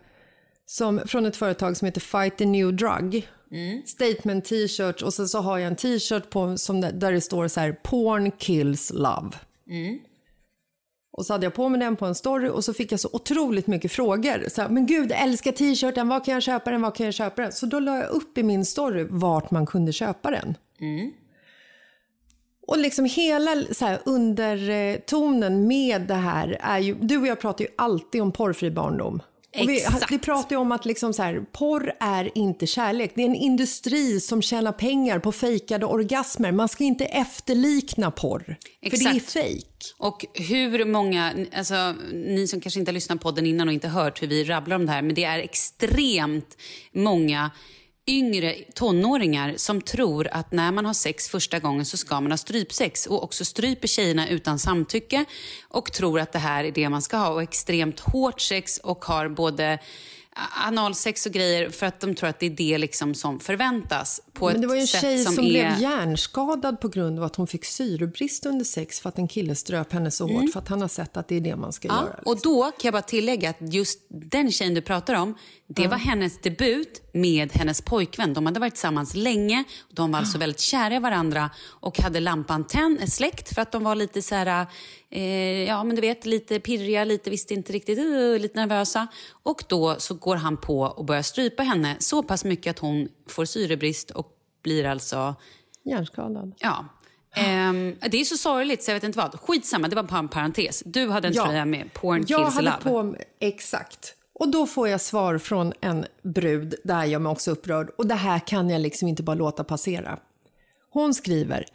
[0.66, 3.28] som, från ett företag som heter Fight the New Drug.
[3.86, 7.48] Statement t-shirt och sen så har jag en t-shirt på som det, där det står
[7.48, 9.30] så här Porn kills love.
[11.18, 13.10] Och så hade jag på mig den på en story och så fick jag så
[13.14, 14.50] otroligt mycket frågor.
[14.50, 17.14] Så här, men gud, jag älskar t-shirten, var kan jag köpa den, var kan jag
[17.14, 17.52] köpa den?
[17.52, 20.56] Så då la jag upp i min story vart man kunde köpa den.
[22.68, 27.66] Och liksom hela så här, undertonen med det här är ju, du och jag pratar
[27.66, 29.22] ju alltid om porrfri barndom.
[29.56, 30.12] Vi, Exakt.
[30.12, 33.12] vi pratar ju om att liksom så här, porr är inte kärlek.
[33.16, 36.52] Det är en industri som tjänar pengar på fejkade orgasmer.
[36.52, 38.44] Man ska inte efterlikna porr.
[38.44, 39.32] För det är Exakt.
[39.32, 39.68] fejk.
[39.98, 43.88] Och hur många, alltså ni som kanske inte har lyssnat på podden innan och inte
[43.88, 46.58] hört hur vi rabblar om det här, men det är extremt
[46.94, 47.52] många
[48.08, 52.38] yngre tonåringar som tror att när man har sex första gången så ska man ha
[52.38, 55.26] strypsex och också stryper tjejerna utan samtycke
[55.68, 59.06] och tror att det här är det man ska ha och extremt hårt sex och
[59.06, 59.80] har både
[60.66, 64.46] analsex och grejer för att de tror att det är det liksom som förväntas på
[64.46, 65.50] Men det var ju en tjej som, som, är...
[65.50, 69.56] blev hjärnskadad på grund av att hon fick syrebrist under sex för att en kille
[69.56, 71.88] ströp henne så hårt för att han har sett att det är det man ska
[71.88, 71.98] Mm.
[71.98, 72.20] Ja, göra.
[72.26, 75.38] och då kan jag bara tillägga att just den tjejen du pratar om,
[75.68, 78.34] det var hennes debut med hennes pojkvän.
[78.34, 82.68] De hade varit tillsammans länge, de var alltså väldigt kära i varandra och hade lampan
[82.68, 84.68] tänd, släckt för att de var lite så här,
[85.10, 89.08] eh, ja men du vet, lite pirriga, lite visste inte riktigt, uh, lite nervösa.
[89.44, 93.08] Och då så går han på och börjar strypa henne så pass mycket att hon
[93.30, 94.28] får syrebrist och
[94.64, 95.36] blir alltså
[95.86, 96.54] Hjärnskadad.
[96.60, 96.86] Ja.
[97.36, 99.40] Ehm, det är så sorgligt så jag vet inte vad.
[99.40, 100.84] Skitsamma, det var bara en parentes.
[100.86, 101.46] Du hade en Ja.
[101.46, 103.12] tröja med Porn Jag kills hade love.
[103.12, 104.16] på exakt.
[104.34, 107.90] Och då får jag svar från en brud, där jag mig också upprörd.
[107.98, 110.20] Och det här kan jag liksom inte bara låta passera.
[110.90, 111.66] Hon skriver,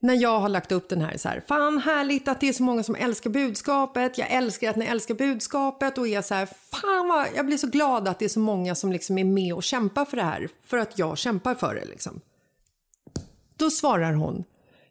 [0.00, 2.62] när jag har lagt upp den här så här, fan härligt att det är så
[2.62, 7.08] många som älskar budskapet, jag älskar att ni älskar budskapet och är så här, fan
[7.08, 9.62] vad, jag blir så glad att det är så många som liksom är med och
[9.62, 12.20] kämpar för det här, för att jag kämpar för det liksom.
[13.56, 14.44] Då svarar hon,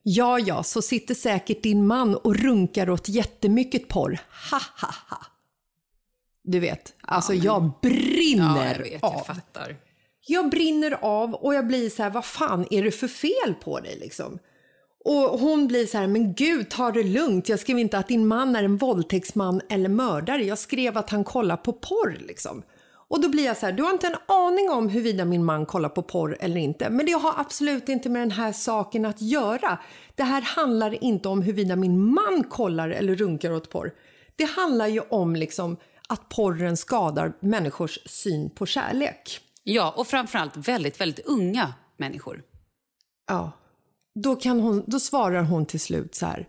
[0.03, 4.19] ja ja, så sitter säkert din man och runkar åt jättemycket porr,
[4.51, 5.36] ha ha ha.
[6.49, 9.13] Du vet, alltså jag brinner Ja, jag vet, av.
[9.13, 9.75] jag fattar.
[10.27, 13.79] Jag brinner av och jag blir så här, vad fan är det för fel på
[13.79, 14.39] dig liksom?
[15.05, 17.49] Och hon blir så här, men gud ta det lugnt.
[17.49, 20.43] Jag skrev inte att din man är en våldtäktsman eller mördare.
[20.43, 22.63] Jag skrev att han kollar på porr liksom.
[23.09, 25.65] Och då blir jag så här, du har inte en aning om huruvida min man
[25.65, 26.89] kollar på porr eller inte.
[26.89, 29.79] Men det har absolut inte med den här saken att göra.
[30.15, 33.91] Det här handlar inte om huruvida min man kollar eller runkar åt porr.
[34.35, 35.77] Det handlar ju om liksom
[36.07, 39.39] att porren skadar människors syn på kärlek.
[39.63, 42.43] Ja, och framförallt väldigt, väldigt unga människor.
[43.27, 43.51] Ja.
[44.15, 46.47] Då, kan hon, då svarar hon till slut så här.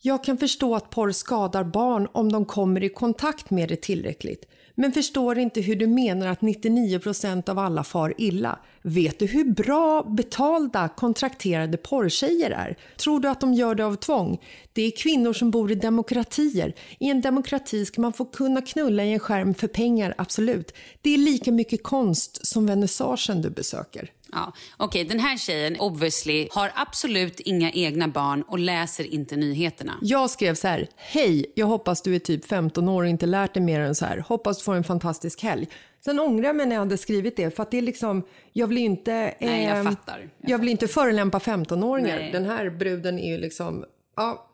[0.00, 4.44] Jag kan förstå att porr skadar barn om de kommer i kontakt med det tillräckligt.
[4.78, 8.58] Men förstår inte hur du menar att 99% av alla far illa.
[8.82, 12.76] Vet du hur bra betalda kontrakterade porrtjejer är?
[12.96, 14.40] Tror du att de gör det av tvång?
[14.72, 16.74] Det är kvinnor som bor i demokratier.
[16.98, 20.74] I en demokrati ska man få kunna knulla i en skärm för pengar, absolut.
[21.02, 24.10] Det är lika mycket konst som vernissagen du besöker.
[24.32, 24.52] Ja.
[24.76, 29.98] Okej, den här tjejen obviously har absolut inga egna barn och läser inte nyheterna.
[30.02, 33.54] Jag skrev så här, hej, jag hoppas du är typ 15 år och inte lärt
[33.54, 34.18] dig mer än så här.
[34.28, 35.68] Hoppas du får en fantastisk helg.
[36.04, 38.66] Sen ångrar jag mig när jag hade skrivit det för att det är liksom, jag
[38.66, 39.34] vill inte...
[39.40, 40.30] Nej, jag ehm, fattar.
[40.40, 42.16] Jag Jag, vill inte förolämpa 15-åringar.
[42.18, 42.32] Nej.
[42.32, 43.84] Den här bruden är ju liksom,
[44.16, 44.50] ja.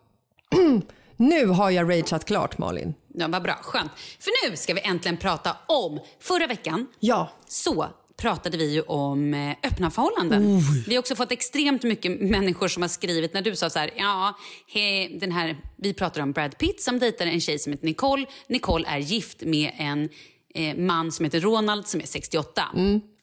[1.16, 2.94] nu har jag rageat klart Malin.
[3.14, 3.90] Ja, vad bra, skönt.
[4.20, 6.00] För nu ska vi äntligen prata om...
[6.20, 7.30] Förra veckan Ja.
[7.46, 7.86] så
[8.22, 10.60] pratade vi ju om eh, öppna förhållanden.
[10.86, 13.90] Vi har också fått extremt mycket människor som har skrivit när du sa så här,
[13.96, 14.38] ja,
[14.74, 18.26] he, den här, vi pratar om Brad Pitt som dejtar en tjej som heter Nicole.
[18.46, 20.08] Nicole är gift med en
[20.54, 22.62] eh, man som heter Ronald som är 68.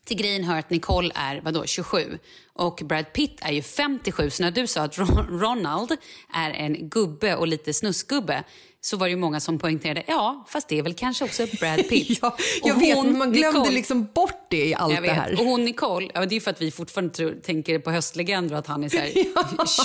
[0.06, 2.18] Till grejen hör att Nicole är vadå, 27
[2.54, 4.30] och Brad Pitt är ju 57.
[4.30, 5.92] Så när du sa att Ron- Ronald
[6.34, 8.44] är en gubbe och lite snusgubbe
[8.82, 11.78] så var det ju många som poängterade, ja, fast det är väl kanske också Brad
[11.90, 12.20] Pitt.
[12.22, 15.40] ja jag Och vet, hon, man glömde Nicole- liksom bort det i allt det här.
[15.40, 18.56] Och hon Nicole, ja, det är ju för att vi fortfarande tror, tänker på höstlegender
[18.56, 19.12] att han är så här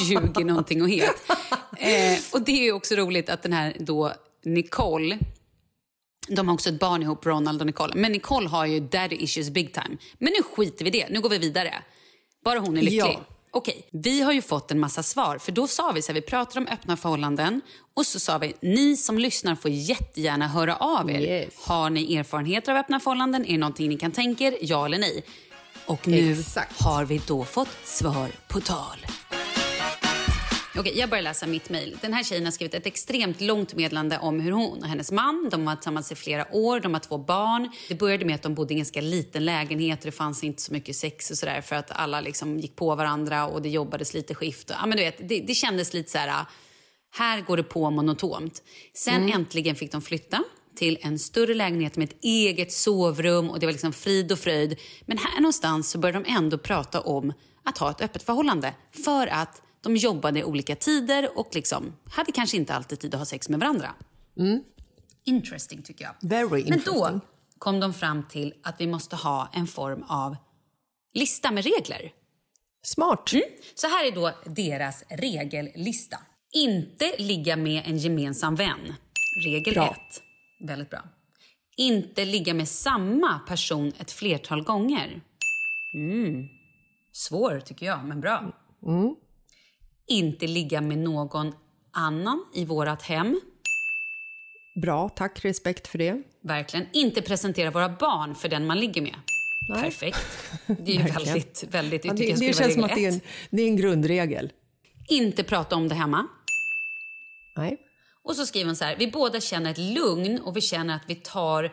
[0.34, 1.30] 20 någonting och het.
[1.78, 4.12] Eh, och det är ju också roligt att den här då
[4.44, 5.18] Nicole,
[6.28, 7.92] de har också ett barn ihop, Ronald och Nicole.
[7.96, 9.96] Men Nicole har ju daddy issues big time.
[10.18, 11.74] Men nu skiter vi det, nu går vi vidare.
[12.44, 13.00] Bara hon är lycklig.
[13.00, 13.24] Ja.
[13.56, 15.38] Okej, vi har ju fått en massa svar.
[15.38, 17.60] För då sa vi så här, vi pratar om öppna förhållanden
[17.94, 21.20] och så sa vi, ni som lyssnar får jättegärna höra av er.
[21.20, 21.54] Yes.
[21.66, 23.44] Har ni erfarenheter av öppna förhållanden?
[23.44, 24.56] Är det någonting ni kan tänka er?
[24.60, 25.24] Ja eller nej?
[25.86, 26.82] Och nu Exakt.
[26.82, 29.06] har vi då fått svar på tal.
[30.76, 31.98] Okej, jag börjar läsa mitt mejl.
[32.00, 35.48] Den här tjejen har skrivit ett extremt långt meddelande om hur hon och hennes man,
[35.50, 37.70] de har tillsammans i flera år, de har två barn.
[37.88, 40.62] Det började med att de bodde i en ganska liten lägenhet och det fanns inte
[40.62, 44.14] så mycket sex och sådär för att alla liksom gick på varandra och det jobbades
[44.14, 44.70] lite skift.
[44.80, 46.46] Ja, men du vet, det, det kändes lite så här
[47.16, 48.62] Här går det på monotont.
[48.94, 50.44] Sen äntligen fick de flytta
[50.76, 54.80] till en större lägenhet med ett eget sovrum och det var liksom frid och fröjd.
[55.06, 57.32] Men här någonstans så började de ändå prata om
[57.64, 62.56] att ha ett öppet förhållande för att de jobbade olika tider och liksom hade kanske
[62.56, 63.94] inte alltid tid att ha sex med varandra.
[65.24, 66.14] Interesting tycker jag.
[66.28, 66.94] Very Men interesting.
[66.94, 67.20] då
[67.58, 70.36] kom de fram till att vi måste ha en form av
[71.14, 72.12] lista med regler.
[72.82, 73.30] Smart.
[73.74, 76.18] Så här är då deras regellista.
[76.52, 78.94] Inte ligga med en gemensam vän.
[79.44, 79.96] Regel Bra.
[80.10, 80.22] 1.
[80.68, 81.02] Väldigt bra.
[81.76, 85.20] Inte ligga med samma person ett flertal gånger.
[85.94, 86.48] Mm.
[87.12, 88.52] Svår tycker jag, men bra.
[90.06, 91.52] Inte ligga med någon
[91.92, 93.40] annan i vårat hem.
[94.82, 95.44] Bra, tack.
[95.44, 96.22] Respekt för det.
[96.42, 96.86] Verkligen.
[96.92, 99.14] Inte presentera våra barn för den man ligger med.
[99.68, 100.18] Perfekt.
[100.66, 102.04] Det är väldigt, väldigt...
[102.04, 104.52] Ja, det det vara känns som att det är, en, det är en grundregel.
[105.08, 106.26] Inte prata om det hemma.
[107.56, 107.80] Nej.
[108.22, 111.04] Och så skriver hon så här, vi båda känner ett lugn och vi känner att
[111.06, 111.72] vi tar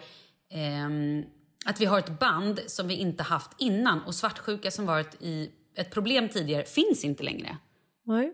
[0.54, 1.24] ehm,
[1.66, 5.50] att vi har ett band som vi inte haft innan och svartsjuka som varit i
[5.76, 7.58] ett problem tidigare finns inte längre.
[8.04, 8.34] Nej.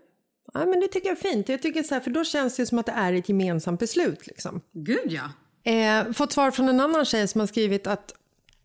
[0.54, 1.48] Nej, men det tycker jag är fint.
[1.48, 4.26] Jag tycker så här, för då känns det som att det är ett gemensamt beslut.
[4.26, 4.60] Liksom.
[4.72, 5.30] Gud ja.
[5.72, 8.14] Eh, fått svar från en annan tjej som har skrivit att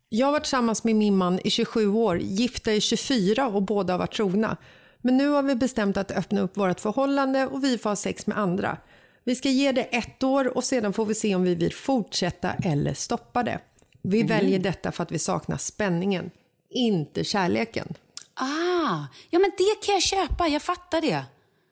[0.10, 3.94] jag har varit tillsammans med min man i 27 år, gifta i 24 och båda
[3.94, 4.58] har varit trogna.
[5.02, 8.28] Men nu har vi bestämt att öppna upp vårt förhållande och vi får ha sex
[8.28, 8.78] med andra.
[9.24, 12.54] Vi ska ge det ett år och sedan får vi se om vi vill fortsätta
[12.54, 13.60] eller stoppa det.
[14.02, 16.32] Vi väljer detta för att vi saknar spänningen,
[16.70, 17.94] inte kärleken.
[18.34, 21.26] Ah, ja men det kan jag köpa, jag fattar det.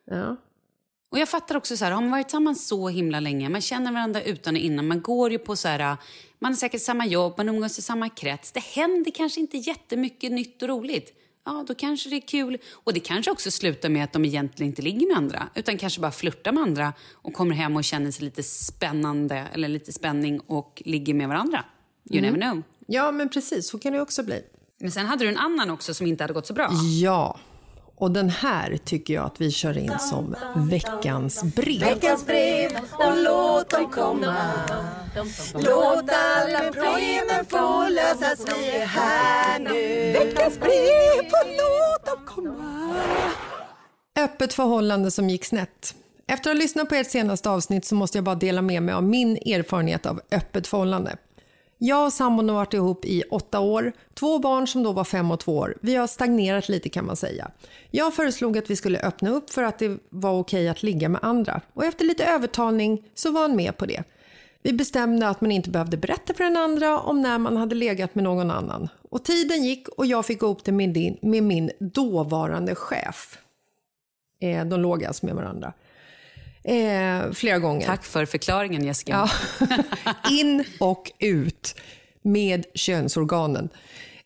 [0.06, 0.38] Ja.
[1.10, 3.92] Och jag fattar också så här, har man varit tillsammans så himla länge, man känner
[3.92, 5.98] varandra utan och innan, man går ju på så här,
[6.40, 8.52] man har säkert samma jobb, man umgås i samma krets.
[8.52, 11.18] Det händer kanske inte jättemycket nytt och roligt.
[11.46, 12.58] Ja, då kanske det är kul.
[12.72, 16.02] Och det kanske också slutar med att de egentligen inte ligger med andra, utan kanske
[16.02, 20.40] bara flörtar med andra och kommer hem och känner sig lite spännande, eller lite spänning
[20.40, 21.66] och ligger med varandra.
[22.12, 22.64] You never know.
[22.88, 24.44] ja, men precis, så kan det också bli.
[24.82, 26.70] Men sen hade du en annan också som inte hade gått så bra.
[27.02, 27.38] Ja,
[27.96, 31.80] och den här tycker jag att vi kör in som veckans brev.
[31.80, 34.36] Veckans brev och låt dem komma
[35.54, 42.96] Låt alla problemen få lösas, vi är här nu Veckans brev och låt dem komma
[44.20, 45.96] Öppet förhållande som gick snett.
[46.28, 48.96] Efter att ha lyssnat på ert senaste avsnitt så måste jag bara dela med mig
[48.96, 51.16] av min erfarenhet av öppet förhållande.
[51.84, 55.32] Jag och sambon har varit ihop i åtta år, två barn som då var fem
[55.32, 55.78] och två år.
[55.82, 57.52] Vi har stagnerat lite kan man säga.
[57.92, 61.20] Jag föreslog att vi skulle öppna upp för att det var okej att ligga med
[61.24, 64.04] andra och efter lite övertalning så var han med på det.
[64.62, 68.16] Vi bestämde att man inte behövde berätta för den andra om när man hade legat
[68.16, 68.90] med någon annan.
[69.10, 73.38] Och tiden gick och jag fick gå upp det med, din, med min dåvarande chef.
[74.42, 75.74] Eh, de låg alltså med varandra.
[76.64, 77.86] Eh, flera gånger.
[77.86, 79.30] Tack för förklaringen Jessica.
[79.60, 79.68] Ja.
[80.32, 81.76] In och ut
[82.22, 83.70] med könsorganen.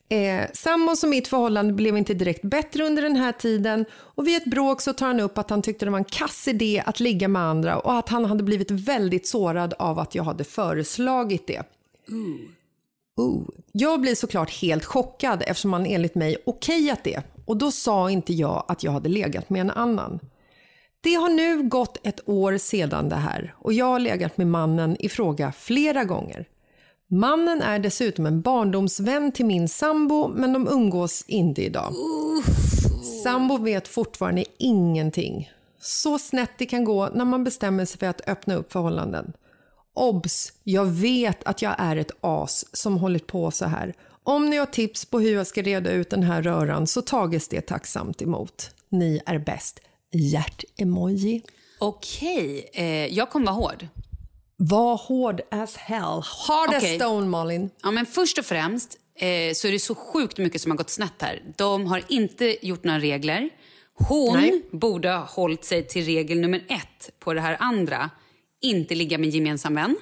[0.10, 4.38] Eh, Sambons och mitt förhållande blev inte direkt bättre under den här tiden och vid
[4.38, 7.00] ett bråk så tar han upp att han tyckte det var en kass idé att
[7.00, 11.48] ligga med andra och att han hade blivit väldigt sårad av att jag hade föreslagit
[11.48, 11.64] det.
[13.18, 13.50] Oh.
[13.72, 18.34] Jag blir såklart helt chockad eftersom han enligt mig okejat det och då sa inte
[18.34, 20.20] jag att jag hade legat med en annan.
[21.06, 24.98] Det har nu gått ett år sedan det här och jag har legat med mannen
[25.00, 26.46] i fråga flera gånger.
[27.08, 31.94] Mannen är dessutom en barndomsvän till min sambo men de umgås inte idag.
[33.24, 35.52] Sambo vet fortfarande ingenting.
[35.80, 39.34] Så snett det kan gå när man bestämmer sig för att öppna upp förhållanden.
[39.94, 40.54] Obs!
[40.64, 43.94] Jag vet att jag är ett as som hållit på så här.
[44.24, 47.48] Om ni har tips på hur jag ska reda ut den här röran så tages
[47.48, 48.72] det tacksamt emot.
[48.90, 49.82] Ni är bäst.
[50.18, 51.42] Hjärt-emoji.
[51.80, 53.88] Okej, eh, jag kommer vara hård.
[54.58, 56.22] Var hård as hell.
[56.48, 56.96] Hard as Okej.
[56.96, 57.70] stone, Malin.
[57.84, 60.90] Ja, men först och främst eh, så är det så sjukt mycket som har gått
[60.90, 61.42] snett här.
[61.58, 63.50] De har inte gjort några regler.
[63.94, 64.62] Hon Nej.
[64.72, 68.10] borde ha hållit sig till regel nummer ett på det här andra.
[68.62, 69.96] Inte ligga med gemensam vän.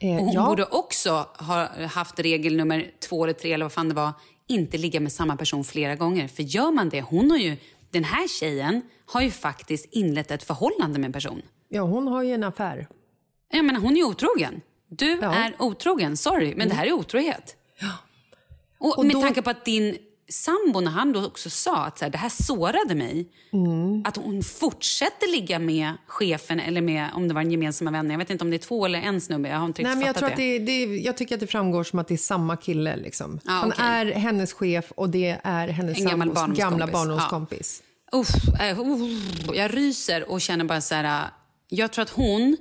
[0.00, 0.46] Eh, Och hon ja.
[0.46, 4.12] borde också ha haft regel nummer två eller tre eller vad fan det var.
[4.48, 6.28] Inte ligga med samma person flera gånger.
[6.28, 7.56] För gör man det, hon har ju,
[7.90, 8.82] den här tjejen
[9.12, 11.42] har ju faktiskt inlett ett förhållande med en person.
[11.68, 12.88] ja, hon har ju en affär.
[13.52, 14.60] Jag menar, hon är otrogen.
[14.90, 15.16] Du Ja.
[15.16, 15.32] Mm.
[15.42, 17.56] är otrogen, sorry, men det här är otrohet.
[18.78, 19.96] Och, Och med då- tanke på att din
[20.30, 24.02] sambo, när han då också sa att så här, det här sårade mig, Mm.
[24.06, 28.18] att hon fortsätter ligga med chefen eller med, om det var en gemensamma vän, jag
[28.18, 30.16] vet inte om det är två eller en snubbe, jag har inte Nej, men jag,
[30.16, 30.58] tror att det.
[30.58, 32.96] det, det, jag tycker att det framgår som att det är samma kille.
[32.96, 33.40] Liksom.
[33.44, 36.92] Ja, Han är hennes chef och det är hennes En sambos gamla barndomskompis.
[36.92, 37.82] barndomskompis.
[38.12, 39.00] Uff, eh, uff,
[39.54, 41.30] jag ryser och känner bara så här,
[41.68, 42.56] Jag tror att hon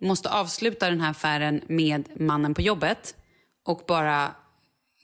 [0.00, 3.14] måste avsluta den här affären med mannen på jobbet
[3.64, 4.34] och bara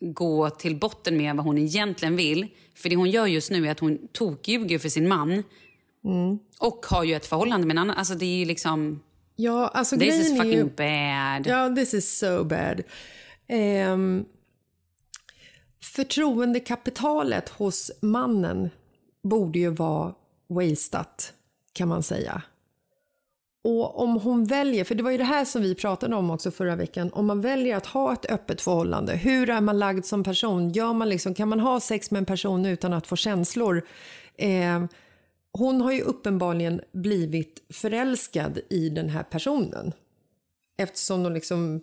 [0.01, 2.49] gå till botten med vad hon egentligen vill.
[2.75, 5.43] För det hon gör just nu är att hon tokljuger för sin man.
[6.59, 7.97] Och har ju ett förhållande med en annan.
[7.97, 9.03] Alltså det är ju liksom...
[9.37, 10.65] Ja, alltså This is fucking ju...
[10.65, 11.47] bad.
[11.47, 12.83] Ja, this is so bad.
[13.49, 14.25] Um,
[15.83, 18.71] förtroendekapitalet hos mannen
[19.29, 20.15] borde ju vara
[20.49, 21.07] wasted,
[21.73, 22.43] kan man säga.
[23.65, 26.51] Och om hon väljer, för det var ju det här som vi pratade om också
[26.51, 30.25] förra veckan, om man väljer att ha ett öppet förhållande, hur är man lagd som
[30.25, 30.71] person?
[30.71, 33.83] Gör man liksom, kan man ha sex med en person utan att få känslor?
[34.37, 34.85] Eh,
[35.53, 39.93] hon har ju uppenbarligen blivit förälskad i den här personen.
[40.79, 41.81] Eftersom de liksom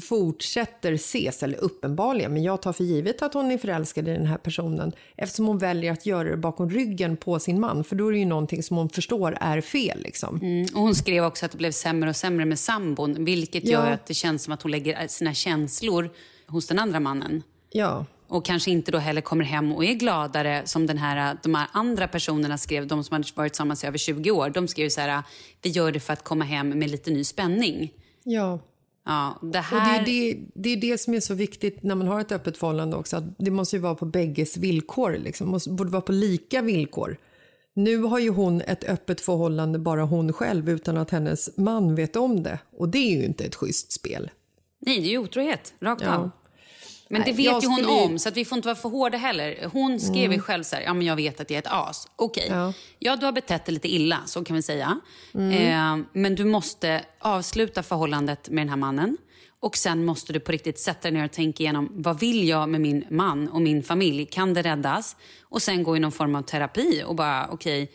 [0.00, 4.26] fortsätter ses, eller uppenbarligen, men jag tar för givet att hon är förälskad i den
[4.26, 8.08] här personen eftersom hon väljer att göra det bakom ryggen på sin man, för då
[8.08, 10.02] är det ju någonting som hon förstår är fel.
[10.02, 10.40] Liksom.
[10.42, 10.66] Mm.
[10.74, 13.70] Och hon skrev också att det blev sämre och sämre med sambon vilket Ja.
[13.70, 16.10] gör att det känns som att hon lägger sina känslor
[16.46, 17.42] hos den andra mannen.
[17.70, 18.06] Ja.
[18.28, 21.68] Och kanske inte då heller kommer hem och är gladare som den här, de här
[21.72, 24.50] andra personerna skrev, de som hade varit tillsammans i över 20 år.
[24.50, 25.22] De skrev så här,
[25.62, 27.92] vi gör det för att komma hem med lite ny spänning.
[28.24, 28.58] Ja.
[29.04, 30.04] Ja, det Och här...
[30.04, 32.56] det, är det, det är det som är så viktigt när man har ett öppet
[32.56, 33.16] förhållande också.
[33.16, 35.16] Att det måste ju vara på bägges villkor.
[35.18, 35.48] Liksom.
[35.48, 37.16] måste, borde vara på lika villkor.
[37.74, 42.16] Nu har ju hon ett öppet förhållande, bara hon själv, utan att hennes man vet
[42.16, 42.58] om det.
[42.72, 44.30] Och det är ju inte ett schysst spel.
[44.86, 45.74] Nej, det är ju otrohet.
[45.80, 46.30] Rakt Ja.
[47.08, 48.76] Men det vet jag ju hon skulle ju- om, så att vi får inte vara
[48.76, 49.68] för hårda heller.
[49.72, 50.40] Hon skrev ju Mm.
[50.40, 52.08] själv så här, ja men jag vet att jag är ett as.
[52.16, 52.72] Okej, Ja.
[52.98, 53.16] ja.
[53.16, 55.00] du har betett dig lite illa, så kan vi säga.
[55.34, 55.50] Mm.
[56.00, 59.16] Eh, men du måste avsluta förhållandet med den här mannen.
[59.60, 62.68] Och sen måste du på riktigt sätta dig ner och tänka igenom, vad vill jag
[62.68, 64.26] med min man och min familj?
[64.26, 65.16] Kan det räddas?
[65.42, 67.92] Och sen gå i någon form av terapi och bara, okej,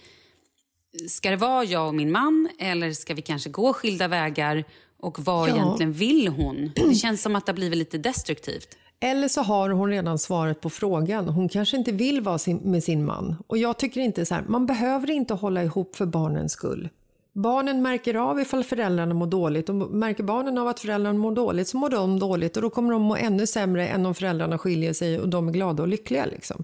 [1.10, 4.64] ska det vara jag och min man eller ska vi kanske gå skilda vägar?
[5.01, 5.53] Och vad Ja.
[5.55, 6.72] egentligen vill hon?
[6.76, 8.78] Det känns som att det har blivit lite destruktivt.
[8.99, 11.27] Eller så har hon redan svaret på frågan.
[11.27, 13.35] Hon kanske inte vill vara sin, med sin man.
[13.47, 16.89] Och jag tycker inte så här, man behöver inte hålla ihop för barnens skull.
[17.33, 21.67] Barnen märker av ifall föräldrarna mår dåligt och märker barnen av att föräldrarna mår dåligt
[21.67, 24.93] så mår de dåligt och då kommer de må ännu sämre än om föräldrarna skiljer
[24.93, 26.25] sig och de är glada och lyckliga.
[26.25, 26.63] Liksom.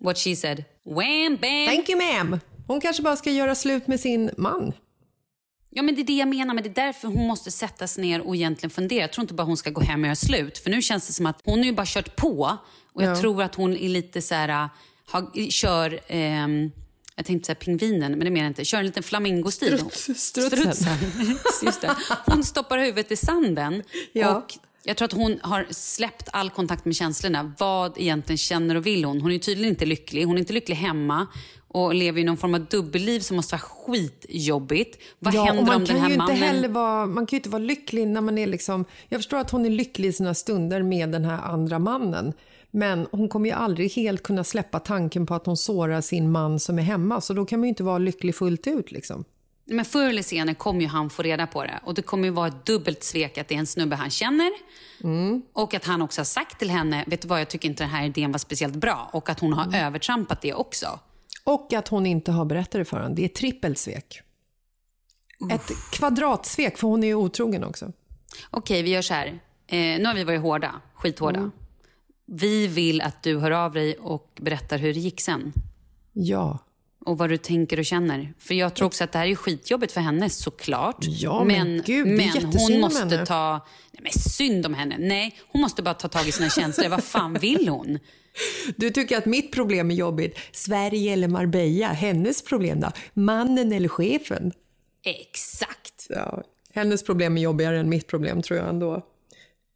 [0.00, 0.64] What she said.
[0.84, 1.66] Wham, bam!
[1.66, 2.38] Thank you ma'am!
[2.66, 4.72] Hon kanske bara ska göra slut med sin man.
[5.74, 6.54] Ja, men det är det jag menar.
[6.54, 9.00] Men det är därför hon måste sätta sig ner och egentligen fundera.
[9.00, 10.58] Jag tror inte bara hon ska gå hem och göra slut.
[10.58, 12.58] För nu känns det som att hon har ju bara kört på.
[12.92, 13.20] Och jag Ja.
[13.20, 14.48] tror att hon är lite så här...
[14.48, 14.66] äh,
[15.10, 16.00] Har, kör...
[16.06, 16.70] ehm,
[17.16, 18.64] jag tänkte säga pingvinen, men det menar jag inte.
[18.64, 19.78] Kör en liten flamingostil.
[19.78, 20.96] Struts- strutsen.
[21.52, 21.90] Strutsen.
[22.26, 23.82] Hon stoppar huvudet i sanden.
[24.12, 24.36] Ja.
[24.36, 24.54] Och
[24.84, 27.54] jag tror att hon har släppt all kontakt med känslorna.
[27.58, 29.20] Vad egentligen känner och vill hon?
[29.20, 30.24] Hon är tydligen inte lycklig.
[30.26, 31.26] Hon är inte lycklig hemma
[31.72, 35.02] och lever i någon form av dubbelliv som måste vara skitjobbigt.
[35.18, 36.36] Vad ja, händer om den här mannen...
[36.36, 38.84] heller vara, man kan ju inte vara lycklig när man är liksom...
[39.08, 42.32] Jag förstår att hon är lycklig i sina stunder med den här andra mannen.
[42.70, 46.60] Men hon kommer ju aldrig helt kunna släppa tanken på att hon sårar sin man
[46.60, 47.20] som är hemma.
[47.20, 49.24] Så då kan man ju inte vara lycklig fullt ut liksom.
[49.64, 51.80] Men förr eller senare kommer ju han få reda på det.
[51.84, 54.50] Och det kommer ju vara ett dubbelt svek att det är en snubbe han känner.
[55.04, 55.42] Mm.
[55.52, 57.90] Och att han också har sagt till henne, vet du vad, jag tycker inte den
[57.90, 59.10] här idén var speciellt bra.
[59.12, 59.86] Och att hon har Mm.
[59.86, 60.86] övertrampat det också.
[61.44, 63.14] Och att hon inte har berättat det för honom.
[63.14, 64.20] Det är trippelsvek.
[65.50, 67.92] Ett kvadratsvek, för hon är ju otrogen också.
[68.50, 69.26] Okej, vi gör så här.
[69.66, 71.38] Eh, nu har vi varit hårda, skithårda.
[71.38, 71.50] Mm.
[72.26, 75.52] Vi vill att du hör av dig och berättar hur det gick sen.
[76.12, 76.58] Ja.
[77.04, 78.34] Och vad du tänker och känner.
[78.38, 80.96] För jag tror också att det här är skitjobbigt för henne såklart.
[81.00, 83.26] Ja, men gud, det är men hon måste henne.
[83.26, 83.66] ta...
[83.92, 84.96] Nej, men synd om henne.
[84.98, 86.88] Nej, hon måste bara ta tag i sina känslor.
[86.88, 87.98] vad fan vill hon?
[88.76, 90.38] Du tycker att mitt problem är jobbigt.
[90.52, 91.86] Sverige eller Marbella?
[91.86, 92.90] Hennes problem då?
[93.14, 94.52] Mannen eller chefen?
[95.04, 96.06] Exakt.
[96.08, 96.42] Ja,
[96.74, 99.06] hennes problem är jobbigare än mitt problem tror jag ändå.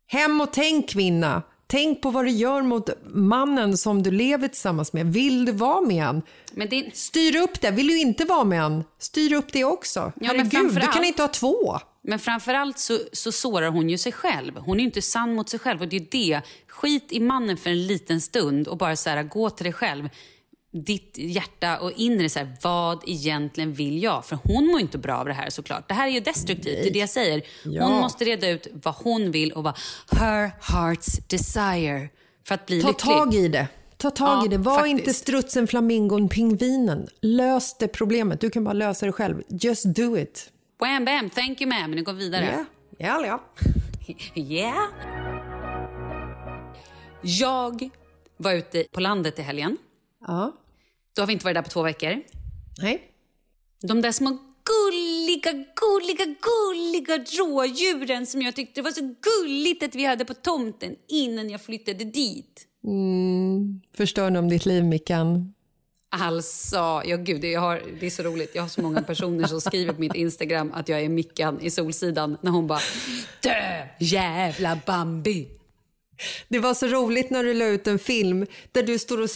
[0.06, 1.42] Hem och tänk kvinna.
[1.68, 5.12] Tänk på vad du gör mot mannen som du lever tillsammans med.
[5.12, 6.22] Vill du vara med han?
[6.52, 6.96] Men det...
[6.96, 7.70] Styr upp det.
[7.70, 8.84] Vill du inte vara med han?
[8.98, 10.12] Styr upp det också.
[10.16, 11.78] men Herregud, du kan inte ha två.
[12.02, 14.56] Men framförallt så, så sårar hon ju sig själv.
[14.58, 15.80] Hon är ju inte sann mot sig själv.
[15.80, 16.40] Och det är det.
[16.68, 20.08] Skit i mannen för en liten stund och bara så här, gå till dig själv.
[20.84, 24.24] Ditt hjärta och inre, så här, vad egentligen vill jag?
[24.24, 25.88] För hon mår inte bra av det här såklart.
[25.88, 27.42] Det här är ju destruktivt, det är det jag säger.
[27.64, 27.84] Ja.
[27.84, 29.78] Hon måste reda ut vad hon vill och vad
[30.10, 32.08] her heart's desire
[32.44, 33.14] för att bli Ta lycklig.
[33.16, 33.68] tag i det.
[33.96, 34.58] Ta tag Ja, i det.
[34.58, 34.98] Var faktiskt.
[34.98, 37.08] inte strutsen, flamingon, pingvinen.
[37.20, 38.40] Lös det problemet.
[38.40, 39.42] Du kan bara lösa det själv.
[39.48, 40.50] Just do it.
[40.80, 41.94] Bam, bam, thank you ma'am.
[41.94, 42.64] Nu går vi vidare.
[42.98, 43.42] Ja, ja.
[44.34, 44.84] Yeah.
[47.22, 47.90] Jag
[48.36, 49.76] var ute på landet i helgen.
[50.26, 50.52] Ja.
[51.16, 52.22] Då har vi inte varit där på två veckor.
[52.78, 53.02] Nej.
[53.82, 60.04] De där små gulliga, gulliga, gulliga rådjuren som jag tyckte var så gulligt att vi
[60.04, 62.66] hade på tomten innan jag flyttade dit.
[62.84, 63.80] Mm.
[63.96, 65.54] Förstör om ditt liv, Mickan?
[66.10, 68.54] Alltså, ja gud, jag har, det är så roligt.
[68.54, 71.70] Jag har så många personer som skriver på mitt Instagram att jag är Mickan i
[71.70, 72.80] Solsidan när hon bara
[73.42, 75.55] Dö, jävla Bambi!
[76.48, 79.30] Det var så roligt när du la ut en film där du står och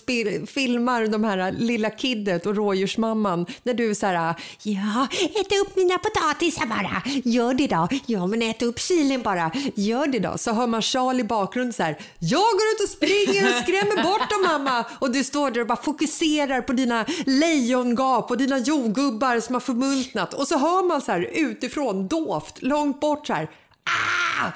[0.49, 3.47] filmar de här lilla kiddet och rådjursmamman.
[3.63, 5.09] När du är så här, ja,
[5.41, 7.03] ät upp mina potatisar bara.
[7.25, 7.89] Gör det då.
[8.07, 9.51] Ja, men ät upp chilin bara.
[9.75, 10.39] Gör det då.
[10.39, 14.03] Så hör man Charlie i bakgrunden så här, jag går ut och springer och skrämmer
[14.03, 14.85] bort dem mamma.
[14.99, 19.61] Och du står där och bara fokuserar på dina lejongap och dina jordgubbar som har
[19.61, 20.35] förmultnat.
[20.35, 23.51] Och så hör man så här utifrån, dovt, långt bort så här,
[23.85, 24.47] ah!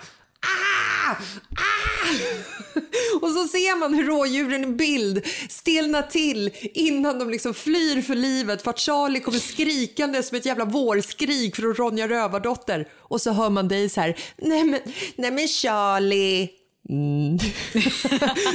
[0.41, 1.17] Ah!
[1.57, 1.74] Ah!
[3.21, 8.15] Och så ser man hur rådjuren i bild stelnar till innan de liksom flyr för
[8.15, 12.89] livet för att Charlie kommer skrikande som ett jävla vårskrik från Ronja Rövardotter.
[12.99, 14.81] Och så hör man dig så här, nej men,
[15.17, 16.51] nej men Charlie.
[16.89, 17.39] Mm.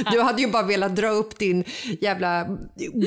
[0.12, 1.64] Du hade ju bara velat dra upp din
[2.02, 2.58] jävla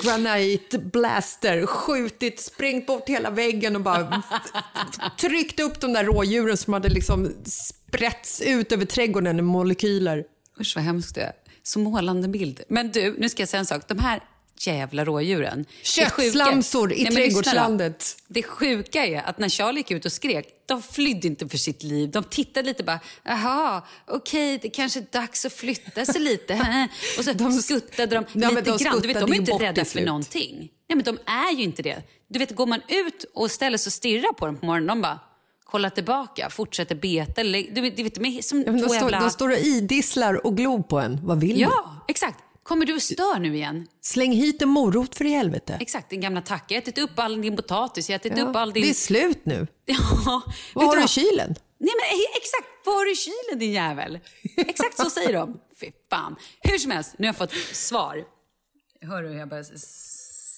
[0.05, 4.23] granite blaster, skjutit, sprängt bort hela väggen och bara
[5.21, 10.25] tryckt upp de där rådjuren som hade liksom sprätts ut över trädgården i molekyler.
[10.61, 11.33] Usch vad hemskt det är.
[11.63, 12.61] Så målande bild.
[12.69, 13.89] Men du, nu ska jag säga en sak.
[13.89, 14.21] De här
[14.61, 15.65] jävla rådjuren.
[15.83, 18.17] Köttslamsor i Nej, trädgårdslandet.
[18.29, 21.83] Det sjuka är att när Charlie gick ut och skrek, de flydde inte för sitt
[21.83, 22.11] liv.
[22.11, 26.55] De tittade lite bara, jaha, okej, det kanske är dags att flytta sig lite.
[27.19, 29.01] och så De- skuttade de Ja, lite de grann.
[29.01, 30.59] Du vet, de är inte rädda för någonting.
[30.89, 32.03] Nej, men de är ju inte det.
[32.29, 35.03] Du vet, går man ut och ställer sig och stirrar på dem på morgonen, de
[35.03, 35.21] bara
[35.73, 37.43] kollar tillbaka, fortsätter beta.
[37.43, 39.21] Du du vet, de är som Ja, står, jävla...
[39.21, 41.19] de står och idisslar och glor på en.
[41.27, 41.61] Vad vill du?
[41.61, 42.39] Ja, exakt.
[42.63, 43.87] Kommer du och stör nu igen?
[44.01, 45.79] Släng hit en morot för i helvete.
[45.81, 46.65] Exakt, din gamla tacka.
[46.75, 48.83] Jag har ätit upp all din potatis, jag har Ja, upp all din...
[48.83, 49.67] Det är slut nu.
[49.87, 50.43] Ja,
[50.75, 51.55] Vad har du du i kylen?
[51.79, 54.19] Nej men eh, exakt, vad har du i kylen din jävel?
[54.57, 55.59] Exakt så säger de.
[55.81, 56.37] Fy fan.
[56.61, 58.25] Hur som helst, nu har jag fått svar.
[59.01, 59.65] Hör du hur jag börjar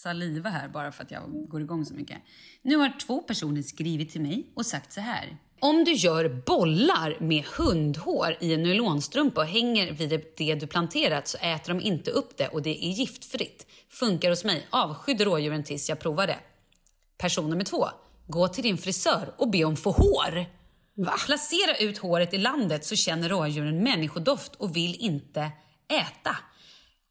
[0.08, 2.18] saliva här bara för att jag går igång så mycket.
[2.62, 5.36] Nu har två personer skrivit till mig och sagt så här.
[5.60, 10.66] Om du gör bollar med hundhår i en nylonstrumpa och hänger vid det- det du
[10.66, 13.66] planterat så äter de inte upp det och det är giftfritt.
[13.90, 14.66] Funkar hos mig.
[14.70, 16.36] Avskydde rådjuren tills jag provade.
[17.18, 17.88] Person nummer två.
[18.26, 20.46] Gå till din frisör och be om få hår.
[21.26, 25.50] Placera ut håret i landet så känner rådjuren människodoft och vill inte
[25.88, 26.36] äta.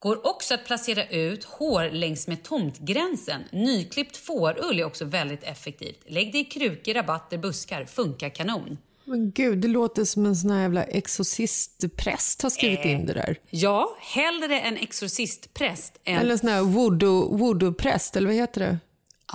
[0.03, 3.41] Går också att placera ut hår längs med tomtgränsen.
[3.51, 5.99] Nyklippt fårull är också väldigt effektivt.
[6.07, 7.85] Lägg det i krukor, rabatter, buskar.
[7.85, 8.77] Funkar kanon.
[9.05, 13.39] Men gud, det låter som en sån här jävla exorcistpräst har skrivit in det där.
[13.49, 16.17] Ja, hellre en exorcistpräst än...
[16.17, 18.79] Eller en sån här voodoo, voodoo-präst, eller vad heter det?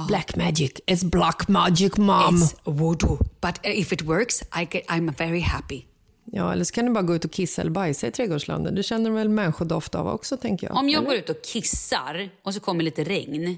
[0.09, 2.37] Black magic is black magic mom.
[2.37, 3.19] It's voodoo.
[3.41, 5.85] But if it works, I get, I'm very happy.
[6.33, 8.77] Ja, eller så kan du bara gå ut och kissa eller bajsa i trädgårdslandet.
[8.77, 10.77] Det känner väl människodoft av också, tänker jag.
[10.77, 11.11] Om jag eller?
[11.11, 13.57] går ut och kissar och så kommer lite regn.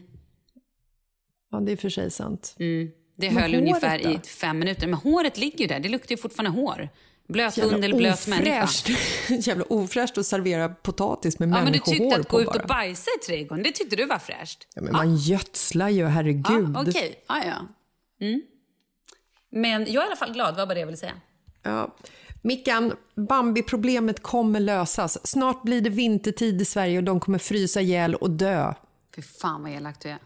[1.53, 2.57] Ja, det är för sig sant.
[2.59, 4.11] Mm, det Men höll ungefär då?
[4.11, 4.87] i fem minuter.
[4.87, 5.81] Men håret ligger ju där.
[5.81, 6.89] Det luktar ju fortfarande hår.
[7.29, 8.65] Blöt hund eller blöt människa.
[8.65, 8.89] ofräscht.
[9.47, 12.47] Jävla ofräscht att servera potatis med Ja, men du människohår tyckte att på gå ut
[12.49, 12.63] bara.
[12.63, 14.67] och bajsa i trädgården, det tyckte du var fräscht?
[14.75, 16.73] Ja, men man gödslar ju, herregud.
[16.75, 17.67] Ja, Okej, ja, ja.
[18.27, 18.43] Mm.
[19.51, 21.13] Men jag är i alla fall glad, vad var det jag ville säga.
[21.63, 21.97] Ja.
[22.43, 25.27] Mickan, Bambi-problemet kommer lösas.
[25.27, 28.75] Snart blir det vintertid i Sverige och de kommer frysa ihjäl och dö.
[29.17, 30.19] Fy fan vad elakt du är.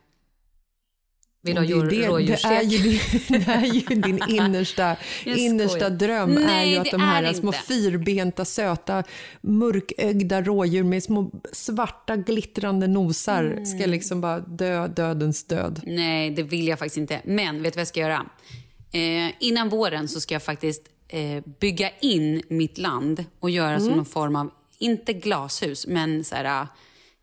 [1.43, 1.97] Vill du ha är, det,
[2.27, 2.99] det, är ju,
[3.29, 6.37] det är ju din innersta, innersta dröm.
[6.37, 7.59] är Nej, ju att de här är små inte.
[7.59, 9.03] fyrbenta, söta,
[9.41, 13.67] mörkögda rådjur med små svarta glittrande nosar Mm.
[13.67, 15.81] ska liksom bara dö dödens död.
[15.87, 17.21] Nej, det vill jag faktiskt inte.
[17.25, 18.27] Men vet du vad jag ska göra?
[18.93, 23.87] Eh, innan våren så ska jag faktiskt eh, bygga in mitt land och göra som
[23.87, 23.97] Mm.
[23.97, 26.67] någon form av, inte glashus, men så här,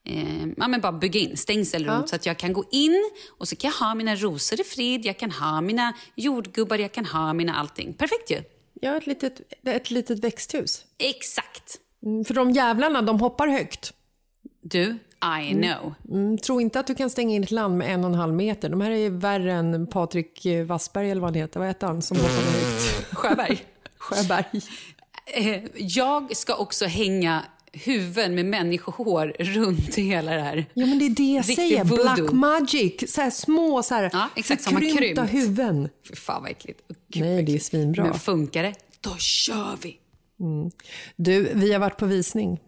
[0.05, 3.47] eh, ja, men bara bygga in stängsel runt så att jag kan gå in och
[3.47, 7.05] så kan jag ha mina rosor i frid, jag kan ha mina jordgubbar, jag kan
[7.05, 7.93] ha mina allting.
[7.93, 8.43] Perfekt ju.
[8.81, 10.85] Ja, ett litet, ett litet växthus.
[10.97, 11.79] Exakt.
[12.05, 13.93] Mm, För de jävlarna, de hoppar högt.
[14.61, 14.97] Du,
[15.41, 15.93] I know.
[16.11, 18.33] Mm, tro inte att du kan stänga in ett land med en och en halv
[18.33, 18.69] meter.
[18.69, 21.59] De här är värre än Patrik Wassberg eller vad han heter.
[21.59, 23.15] Vad heter han som hoppade högt?
[23.17, 23.65] Sjöberg.
[23.97, 24.45] Sjöberg.
[25.25, 27.43] Eh, jag ska också hänga
[27.73, 30.65] huvuden med människohår runt hela det här.
[30.73, 31.83] Ja, men det är det jag Riktig säger.
[31.83, 32.03] voodoo.
[32.15, 33.13] Black magic.
[33.13, 35.89] Så här små, så här, Ja, exakt, som huvuden.
[36.09, 36.79] Fy fan vad äckligt.
[37.13, 38.03] Gud, Nej, det är svinbra.
[38.03, 38.73] Men funkar det?
[39.01, 39.97] Då kör vi!
[41.15, 42.59] Du, vi har varit på visning.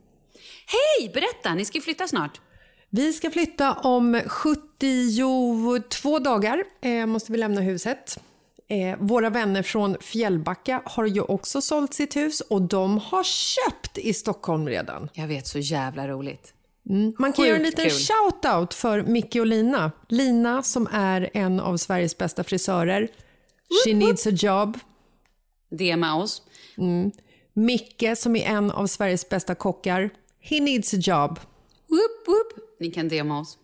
[0.68, 1.56] Hej, berätta!
[1.56, 2.42] Ni ska flytta snart.
[2.90, 6.64] Vi ska flytta om 72 dagar.
[6.82, 8.20] Eh, måste vi lämna huset.
[8.68, 13.98] Eh, våra vänner från Fjällbacka har ju också sålt sitt hus och de har köpt
[13.98, 15.10] i Stockholm redan.
[15.14, 16.54] Jag vet, så jävla roligt.
[16.90, 17.14] Mm.
[17.20, 19.92] Man kan göra en liten shout-out för Micke och Lina.
[20.10, 23.08] Lina som är en av Sveriges bästa frisörer.
[23.86, 24.80] She needs a job.
[25.72, 26.42] DMa oss.
[27.54, 30.10] Micke som är en av Sveriges bästa kockar.
[30.46, 31.40] He needs a job.
[31.88, 32.78] Whoop, whoop.
[32.80, 33.58] Ni kan DMa oss.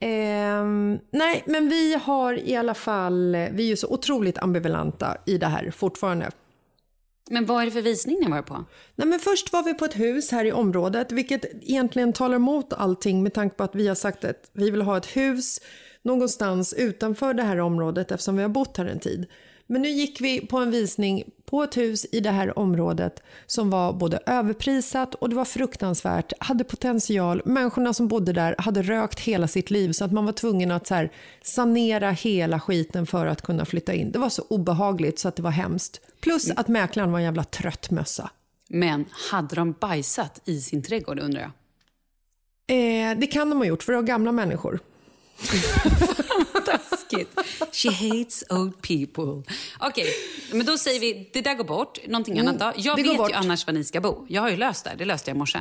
[0.00, 5.38] Ehm, nej, men vi har i alla fall, vi är ju så otroligt ambivalenta i
[5.38, 6.30] det här fortfarande.
[7.30, 8.64] Men vad är det för visning ni var på?
[8.94, 12.72] Nej, men först var vi på ett hus här i området, vilket egentligen talar emot
[12.72, 15.60] allting med tanke på att vi har sagt att vi vill ha ett hus
[16.02, 19.26] någonstans utanför det här området eftersom vi har bott här en tid.
[19.66, 23.70] Men nu gick vi på en visning på ett hus i det här området som
[23.70, 27.42] var både överprisat och det var fruktansvärt, hade potential.
[27.44, 30.86] Människorna som bodde där hade rökt hela sitt liv så att man var tvungen att
[30.86, 31.08] så
[31.42, 34.12] sanera hela skiten för att kunna flytta in.
[34.12, 36.00] Det var så obehagligt så att det var hemskt.
[36.20, 38.30] Plus att mäklaren var en jävla trött mössa.
[38.68, 41.50] Men hade de bajsat i sin trädgård undrar jag?
[42.68, 44.80] Eh, det kan de ha gjort för det var gamla människor.
[46.66, 47.30] Taskigt.
[47.72, 49.54] She hates old people.
[49.80, 50.06] Okej,
[50.52, 51.98] men då säger vi det där går bort.
[52.06, 52.72] Någonting annat då?
[52.76, 53.30] Jag det går vet bort.
[53.30, 54.26] ju annars var ni ska bo.
[54.28, 54.94] Jag har ju löst det.
[54.98, 55.58] Det löste jag i morse.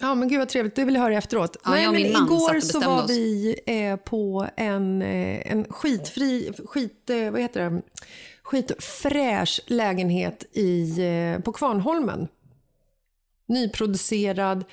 [0.00, 1.56] Ja men gud vad trevligt, det vill jag höra efteråt.
[1.64, 3.10] Ja, Nej, jag men igår så var oss.
[3.10, 7.82] vi eh, på en, eh, en skitfri, skit, eh, vad heter det?
[8.42, 12.28] skitfräsch lägenhet i, eh, på Kvarnholmen.
[13.48, 14.64] Nyproducerad,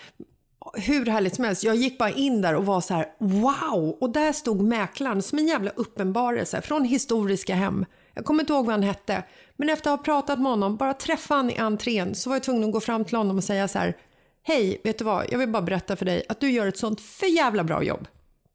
[0.73, 1.63] hur härligt som helst.
[1.63, 3.97] Jag gick bara in där och var så här wow!
[4.01, 7.85] Och där stod mäklaren som en jävla uppenbarelse från historiska hem.
[8.13, 9.23] Jag kommer inte ihåg vad han hette,
[9.55, 12.43] men efter att ha pratat med honom, bara träffa honom i entrén, så var jag
[12.43, 13.97] tvungen att gå fram till honom och säga så här
[14.43, 15.25] Hej, vet du vad?
[15.29, 18.07] Jag vill bara berätta för dig att du gör ett sånt för jävla bra jobb.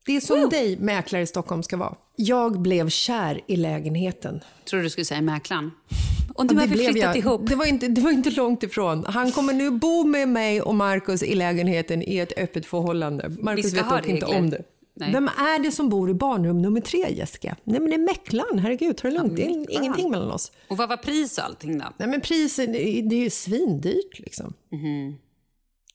[0.07, 1.95] Det är som dig mäklare i Stockholm ska vara.
[2.17, 4.41] Jag blev kär i lägenheten.
[4.71, 5.71] Tror du skulle säga mäklaren.
[6.35, 7.49] Och nu Ja, har vi flyttat ihop.
[7.49, 9.05] Det var, inte, det var inte långt ifrån.
[9.09, 13.29] Han kommer nu bo med mig och Markus i lägenheten i ett öppet förhållande.
[13.41, 14.63] Markus vet dock inte om det.
[14.95, 15.13] Nej.
[15.13, 17.57] Vem är det som bor i barnrum nummer tre, Jessica?
[17.65, 18.59] Nej, men det är mäklaren.
[18.59, 19.37] Herregud, ta det lugnt.
[19.37, 20.53] det är ingenting mellan oss.
[20.69, 21.85] Och vad var pris och allting då?
[21.97, 24.55] Nej, men priset, det är ju svindyrt liksom.
[24.73, 25.17] Mhm.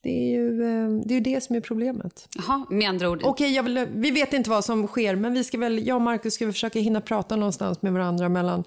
[0.06, 2.28] Det är ju eh, det, är ju det som är problemet.
[2.34, 3.20] Jaha, med andra ord.
[3.24, 6.34] Okej, vill, vi vet inte vad som sker, men vi ska väl, jag och Markus
[6.34, 8.64] ska försöka hinna prata någonstans med varandra mellan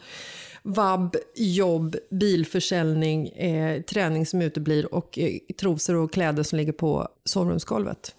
[0.63, 7.07] vab, jobb, bilförsäljning, eh, träning som uteblir och eh, trosor och kläder som ligger på
[7.25, 8.15] sovrumsgolvet.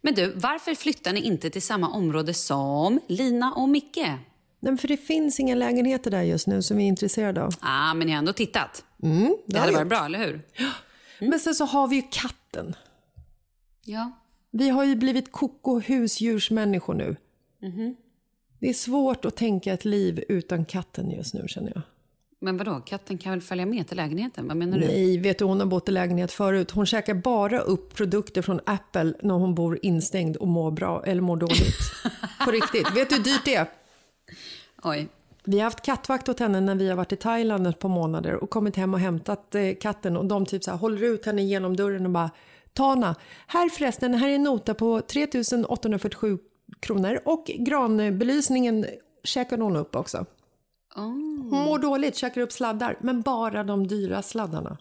[0.00, 4.06] Men du, varför flyttar ni inte till samma område som Lina och Micke?
[4.60, 7.54] Nej, för det finns inga lägenheter där just nu som vi är intresserade av.
[7.60, 8.84] Ah, men ni har ändå tittat.
[9.02, 10.42] Mm, Det har hade varit bra, eller hur?
[11.20, 12.02] Men sen så har vi ju
[12.54, 12.76] katten.
[13.84, 14.10] Ja.
[14.50, 17.16] Vi har ju blivit koko husdjursmänniskor nu.
[18.58, 21.82] Det är svårt att tänka ett liv utan katten just nu känner jag.
[22.40, 24.48] Men vadå, katten kan väl följa med till lägenheten?
[24.48, 24.86] Vad menar du?
[24.86, 26.70] Nej, vet du, hon har bott i lägenhet förut.
[26.70, 31.22] Hon käkar bara upp produkter från Apple när hon bor instängd och mår bra eller
[31.22, 31.78] mår dåligt.
[32.44, 32.96] På riktigt.
[32.96, 33.70] Vet du hur dyrt det är?
[34.82, 35.08] Oj.
[35.44, 38.34] Vi har haft kattvakt åt henne när vi har varit i Thailand ett par månader
[38.34, 41.42] och kommit hem och hämtat eh, katten och de typ så här håller ut henne
[41.42, 42.30] genom dörren och bara
[42.72, 43.16] Tana,
[43.46, 46.38] här förresten, här är en nota på 3847
[46.80, 48.86] kronor och granbelysningen
[49.24, 50.26] käkade hon upp också.
[50.94, 54.78] Hon mår dåligt, käkar upp sladdar, men bara de dyra sladdarna.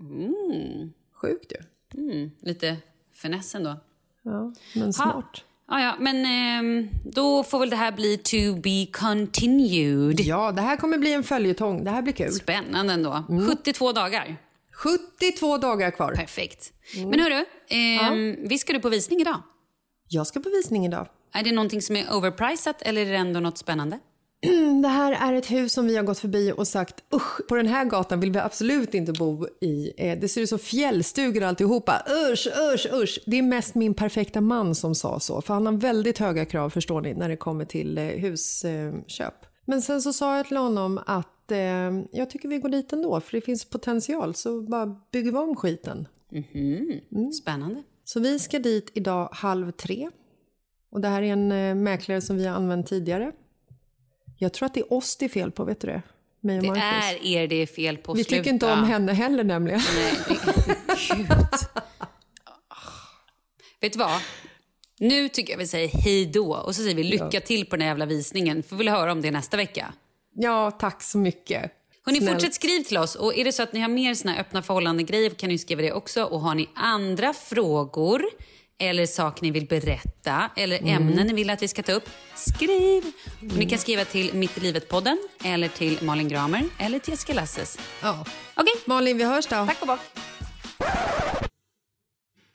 [0.00, 0.92] Mm.
[1.12, 1.58] Sjukt ju.
[2.00, 2.30] Mm.
[2.40, 2.76] Lite
[3.12, 3.76] finessen då.
[4.22, 5.44] Ja, men smart.
[5.70, 10.20] Ja, ja, men ehm, då får väl det här bli to be continued.
[10.20, 11.84] Ja, det här kommer bli en följetong.
[11.84, 12.32] Det här blir kul.
[12.32, 13.24] Spännande ändå.
[13.28, 13.46] Mm.
[13.46, 14.36] 72 dagar.
[14.72, 16.12] 72 dagar kvar.
[16.12, 16.72] Perfekt.
[16.96, 17.08] Mm.
[17.08, 19.42] Men hörru, ehm, visst ska du på visning idag?
[20.08, 21.06] Jag ska på visning idag.
[21.34, 23.98] Är det någonting som är overpriced eller är det ändå något spännande?
[24.82, 27.66] Det här är ett hus som vi har gått förbi och sagt usch, på den
[27.66, 29.92] här gatan vill vi absolut inte bo i.
[29.96, 32.02] Eh, Det ser ut som fjällstugor alltihopa.
[32.32, 33.18] Usch, usch, usch.
[33.26, 35.42] Det är mest min perfekta man som sa så.
[35.42, 39.34] För han har väldigt höga krav förstår ni när det kommer till eh, husköp.
[39.64, 41.58] Men sen så sa jag till honom att eh,
[42.12, 45.56] jag tycker vi går dit ändå för det finns potential så bara bygger vi om
[45.56, 46.08] skiten.
[46.30, 47.32] Mhm.
[47.32, 47.82] Spännande.
[48.04, 50.10] Så vi ska dit idag halv tre.
[50.92, 53.32] Och det här är en eh, mäklare som vi har använt tidigare.
[54.42, 56.02] Jag tror att det är oss det är fel på, vet du det?
[56.40, 57.20] Mig och Det Marcus.
[57.22, 58.12] är er det är fel på.
[58.14, 59.80] Vi tycker inte om henne heller nämligen.
[59.94, 60.34] Nej, det,
[61.16, 61.26] gud.
[63.80, 64.20] Vet du vad?
[64.98, 67.80] Nu tycker jag vi säger hej då och så säger vi lycka till på den
[67.80, 68.62] här jävla visningen.
[68.62, 69.92] Får vi höra om det nästa vecka.
[70.34, 71.72] Ja, tack så mycket.
[72.06, 73.14] Hörrni, fortsätt skriv till oss.
[73.14, 75.82] Och är det så att ni har mer såna öppna förhållanden grejer kan ni skriva
[75.82, 76.24] det också.
[76.24, 78.22] Och har ni andra frågor
[78.80, 80.96] eller saker ni vill berätta eller Mm.
[80.96, 83.02] ämnen ni vill att vi ska ta upp, skriv.
[83.40, 87.34] Och ni kan skriva till Mitt i livet-podden eller till Malin Gramer eller till Jessica
[87.34, 87.78] Lasses.
[88.02, 88.24] Ja.
[88.54, 89.66] Okej, Malin, vi hörs då.
[89.66, 90.00] tack och bock.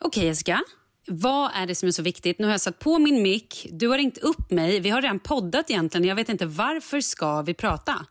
[0.03, 0.61] Okej Jessica,
[1.07, 2.39] vad är det som är så viktigt?
[2.39, 5.19] Nu har jag satt på min mick, du har ringt upp mig, vi har redan
[5.19, 6.07] poddat egentligen.
[6.07, 8.05] Jag vet inte varför ska vi prata?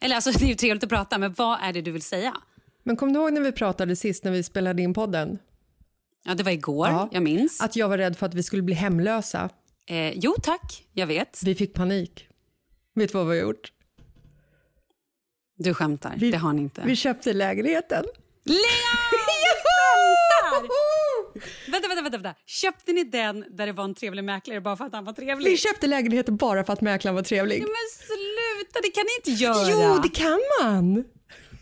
[0.00, 2.36] Eller alltså det är ju trevligt att prata, men vad är det du vill säga?
[2.82, 5.38] Men kom du ihåg när vi pratade sist när vi spelade in podden?
[6.26, 7.08] Ja, det var igår, Ja.
[7.12, 7.60] jag minns.
[7.60, 9.50] Att jag var rädd för att vi skulle bli hemlösa.
[9.88, 11.40] Eh, jo tack, jag vet.
[11.44, 12.28] Vi fick panik.
[12.94, 13.72] Vet du vad vi har gjort?
[15.58, 16.82] Du skämtar, Vi- det har ni inte.
[16.86, 18.04] Vi köpte lägenheten.
[18.44, 18.56] Lea!
[21.72, 22.34] Vänta, vänta, vänta, vänta.
[22.46, 25.50] Köpte ni den där det var en trevlig mäklare bara för att han var trevlig?
[25.50, 27.58] Vi köpte lägenheten bara för att mäklaren var trevlig.
[27.60, 29.94] Nej, men sluta, det kan ni inte göra.
[29.94, 31.04] Jo, det kan man!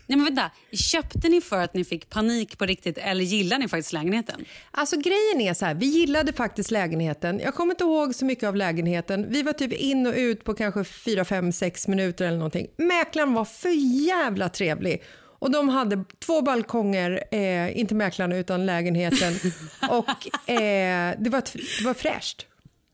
[0.07, 0.51] Nej, men vänta.
[0.71, 4.45] Köpte ni för att ni fick panik på riktigt eller gillar ni faktiskt lägenheten?
[4.71, 7.39] Alltså grejen är så här, vi gillade faktiskt lägenheten.
[7.39, 9.25] Jag kommer inte ihåg så mycket av lägenheten.
[9.29, 12.67] Vi var typ in och ut på kanske 4, 5, 6 minuter eller någonting.
[12.77, 15.03] Mäklaren var för jävla trevlig.
[15.39, 19.33] Och de hade två balkonger, eh, inte mäklarna utan lägenheten.
[19.89, 21.43] och eh, det, var,
[21.79, 22.45] det var fräscht.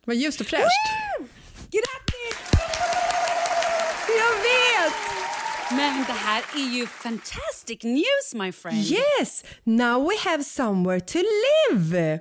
[0.05, 0.87] Det var ljust och fräscht.
[1.71, 2.61] Grattis!
[4.07, 5.10] Jag vet!
[5.75, 8.77] Men det här är ju fantastic news my friend.
[8.77, 9.43] Yes!
[9.63, 12.19] Now we have somewhere to live!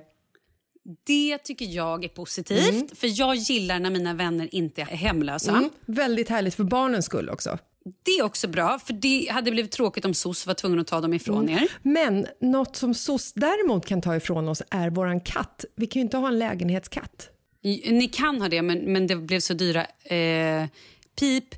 [1.05, 5.51] Det tycker jag är positivt för jag gillar när mina vänner inte är hemlösa.
[5.51, 5.69] Mm.
[5.85, 7.57] Väldigt härligt för barnens skull också.
[8.03, 11.01] Det är också bra för det hade blivit tråkigt om SOS var tvungen att ta
[11.01, 11.67] dem ifrån er.
[11.81, 15.65] Men något som SOS däremot kan ta ifrån oss är våran katt.
[15.75, 17.29] Vi kan ju inte ha en lägenhetskatt.
[17.63, 19.85] Ni kan ha det, men, men det blev så dyra
[20.15, 20.67] eh,
[21.19, 21.55] pip,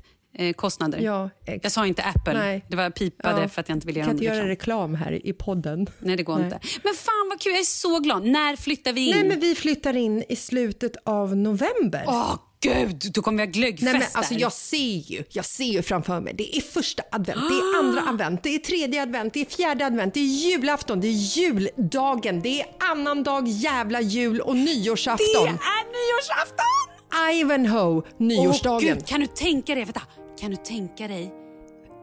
[0.56, 0.98] kostnader.
[0.98, 1.30] Ja,
[1.62, 2.64] jag sa inte Apple, Nej.
[2.68, 3.48] det var pipade Ja.
[3.48, 4.94] för att jag inte ville kan göra inte någon göra reklam.
[4.94, 5.86] här i podden.
[5.98, 6.44] Nej, det går Nej.
[6.44, 6.58] inte.
[6.82, 8.24] Men fan vad kul, jag är så glad.
[8.26, 9.16] När flyttar vi in?
[9.16, 12.04] Nej, men vi flyttar in i slutet av november.
[12.06, 15.64] Åh gud, då kommer vi ha glöggfest Nej, men alltså, jag ser ju jag ser
[15.64, 16.34] ju framför mig.
[16.38, 19.86] Det är första advent, det är andra advent, det är tredje advent, det är fjärde
[19.86, 25.46] advent, det är julafton, det är juldagen, det är annandag jävla jul och Det nyårsafton.
[25.46, 26.94] är nyårsafton!
[27.40, 28.88] Ivanhoe, nyårsdagen.
[28.90, 30.02] Åh, Gud, kan du tänka dig, vänta,
[30.40, 31.32] kan du tänka dig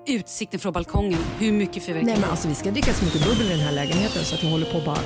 [0.07, 2.13] utsikten från balkongen, hur mycket fyrverkerier?
[2.13, 4.43] Nej men alltså vi ska dricka så mycket bubbel i den här lägenheten så att
[4.43, 4.99] jag håller på bara...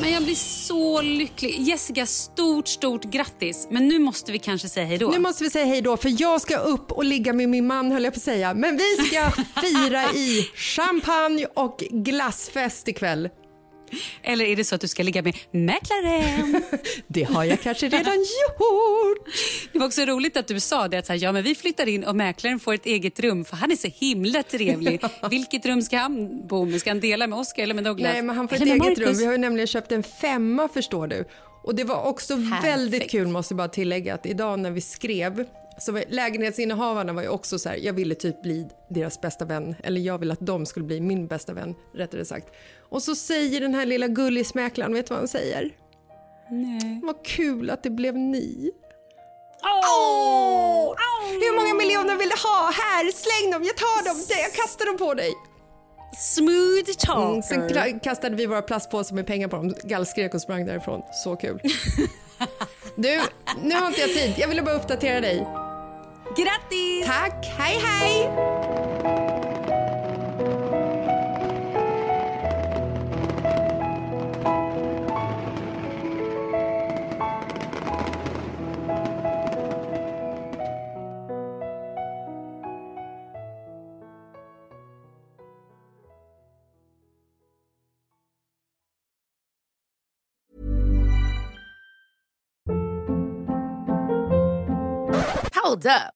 [0.00, 1.60] Men jag blir så lycklig.
[1.60, 3.68] Jessica, stort, stort grattis.
[3.70, 5.08] Men nu måste vi kanske säga hej då.
[5.08, 7.92] Nu måste vi säga hej då för jag ska upp och ligga med min man
[7.92, 8.54] höll jag på att säga.
[8.54, 13.28] Men vi ska fira i champagne och glassfest ikväll.
[14.22, 16.62] Eller är det så att du ska ligga med mäklaren?
[17.06, 19.28] Det har jag kanske redan gjort.
[19.72, 21.88] Det var också roligt att du sa det att så här, ja, men vi flyttar
[21.88, 25.00] in och mäklaren får ett eget rum för han är så himla trevlig.
[25.30, 26.80] Vilket rum ska han bo med?
[26.80, 28.12] Ska han dela med Oscar eller med Douglas?
[28.12, 29.16] Nej men han får ett eller eget rum.
[29.16, 31.24] Vi har ju nämligen köpt en femma förstår du.
[31.62, 35.44] Och det var också väldigt kul måste jag bara tillägga att idag när vi skrev
[35.78, 39.74] så var lägenhetsinnehavarna var ju också så här, jag ville typ bli deras bästa vän,
[39.82, 42.48] eller jag ville att de skulle bli min bästa vän, rättare sagt.
[42.88, 45.70] Och så säger den här lilla gullismäklaren, vet du vad han säger?
[46.50, 47.00] Nej.
[47.02, 48.70] Vad kul att det blev ni.
[49.62, 50.94] Åh!
[51.30, 52.70] Hur många miljoner vill du ha?
[52.72, 55.32] Här, släng dem, jag tar dem, jag kastar dem på dig.
[56.18, 57.54] Smooth talker.
[57.54, 61.02] Mm, sen kastade vi våra plastpåsar med pengar på dem, gallskrek och sprang därifrån.
[61.12, 61.60] Så kul.
[62.98, 63.20] Du,
[63.62, 64.34] nu har inte jag tid.
[64.38, 65.65] Jag ville bara uppdatera dig.
[66.36, 67.06] Grattis!
[67.06, 68.28] Tack, hej hej!
[95.54, 96.15] Hold up.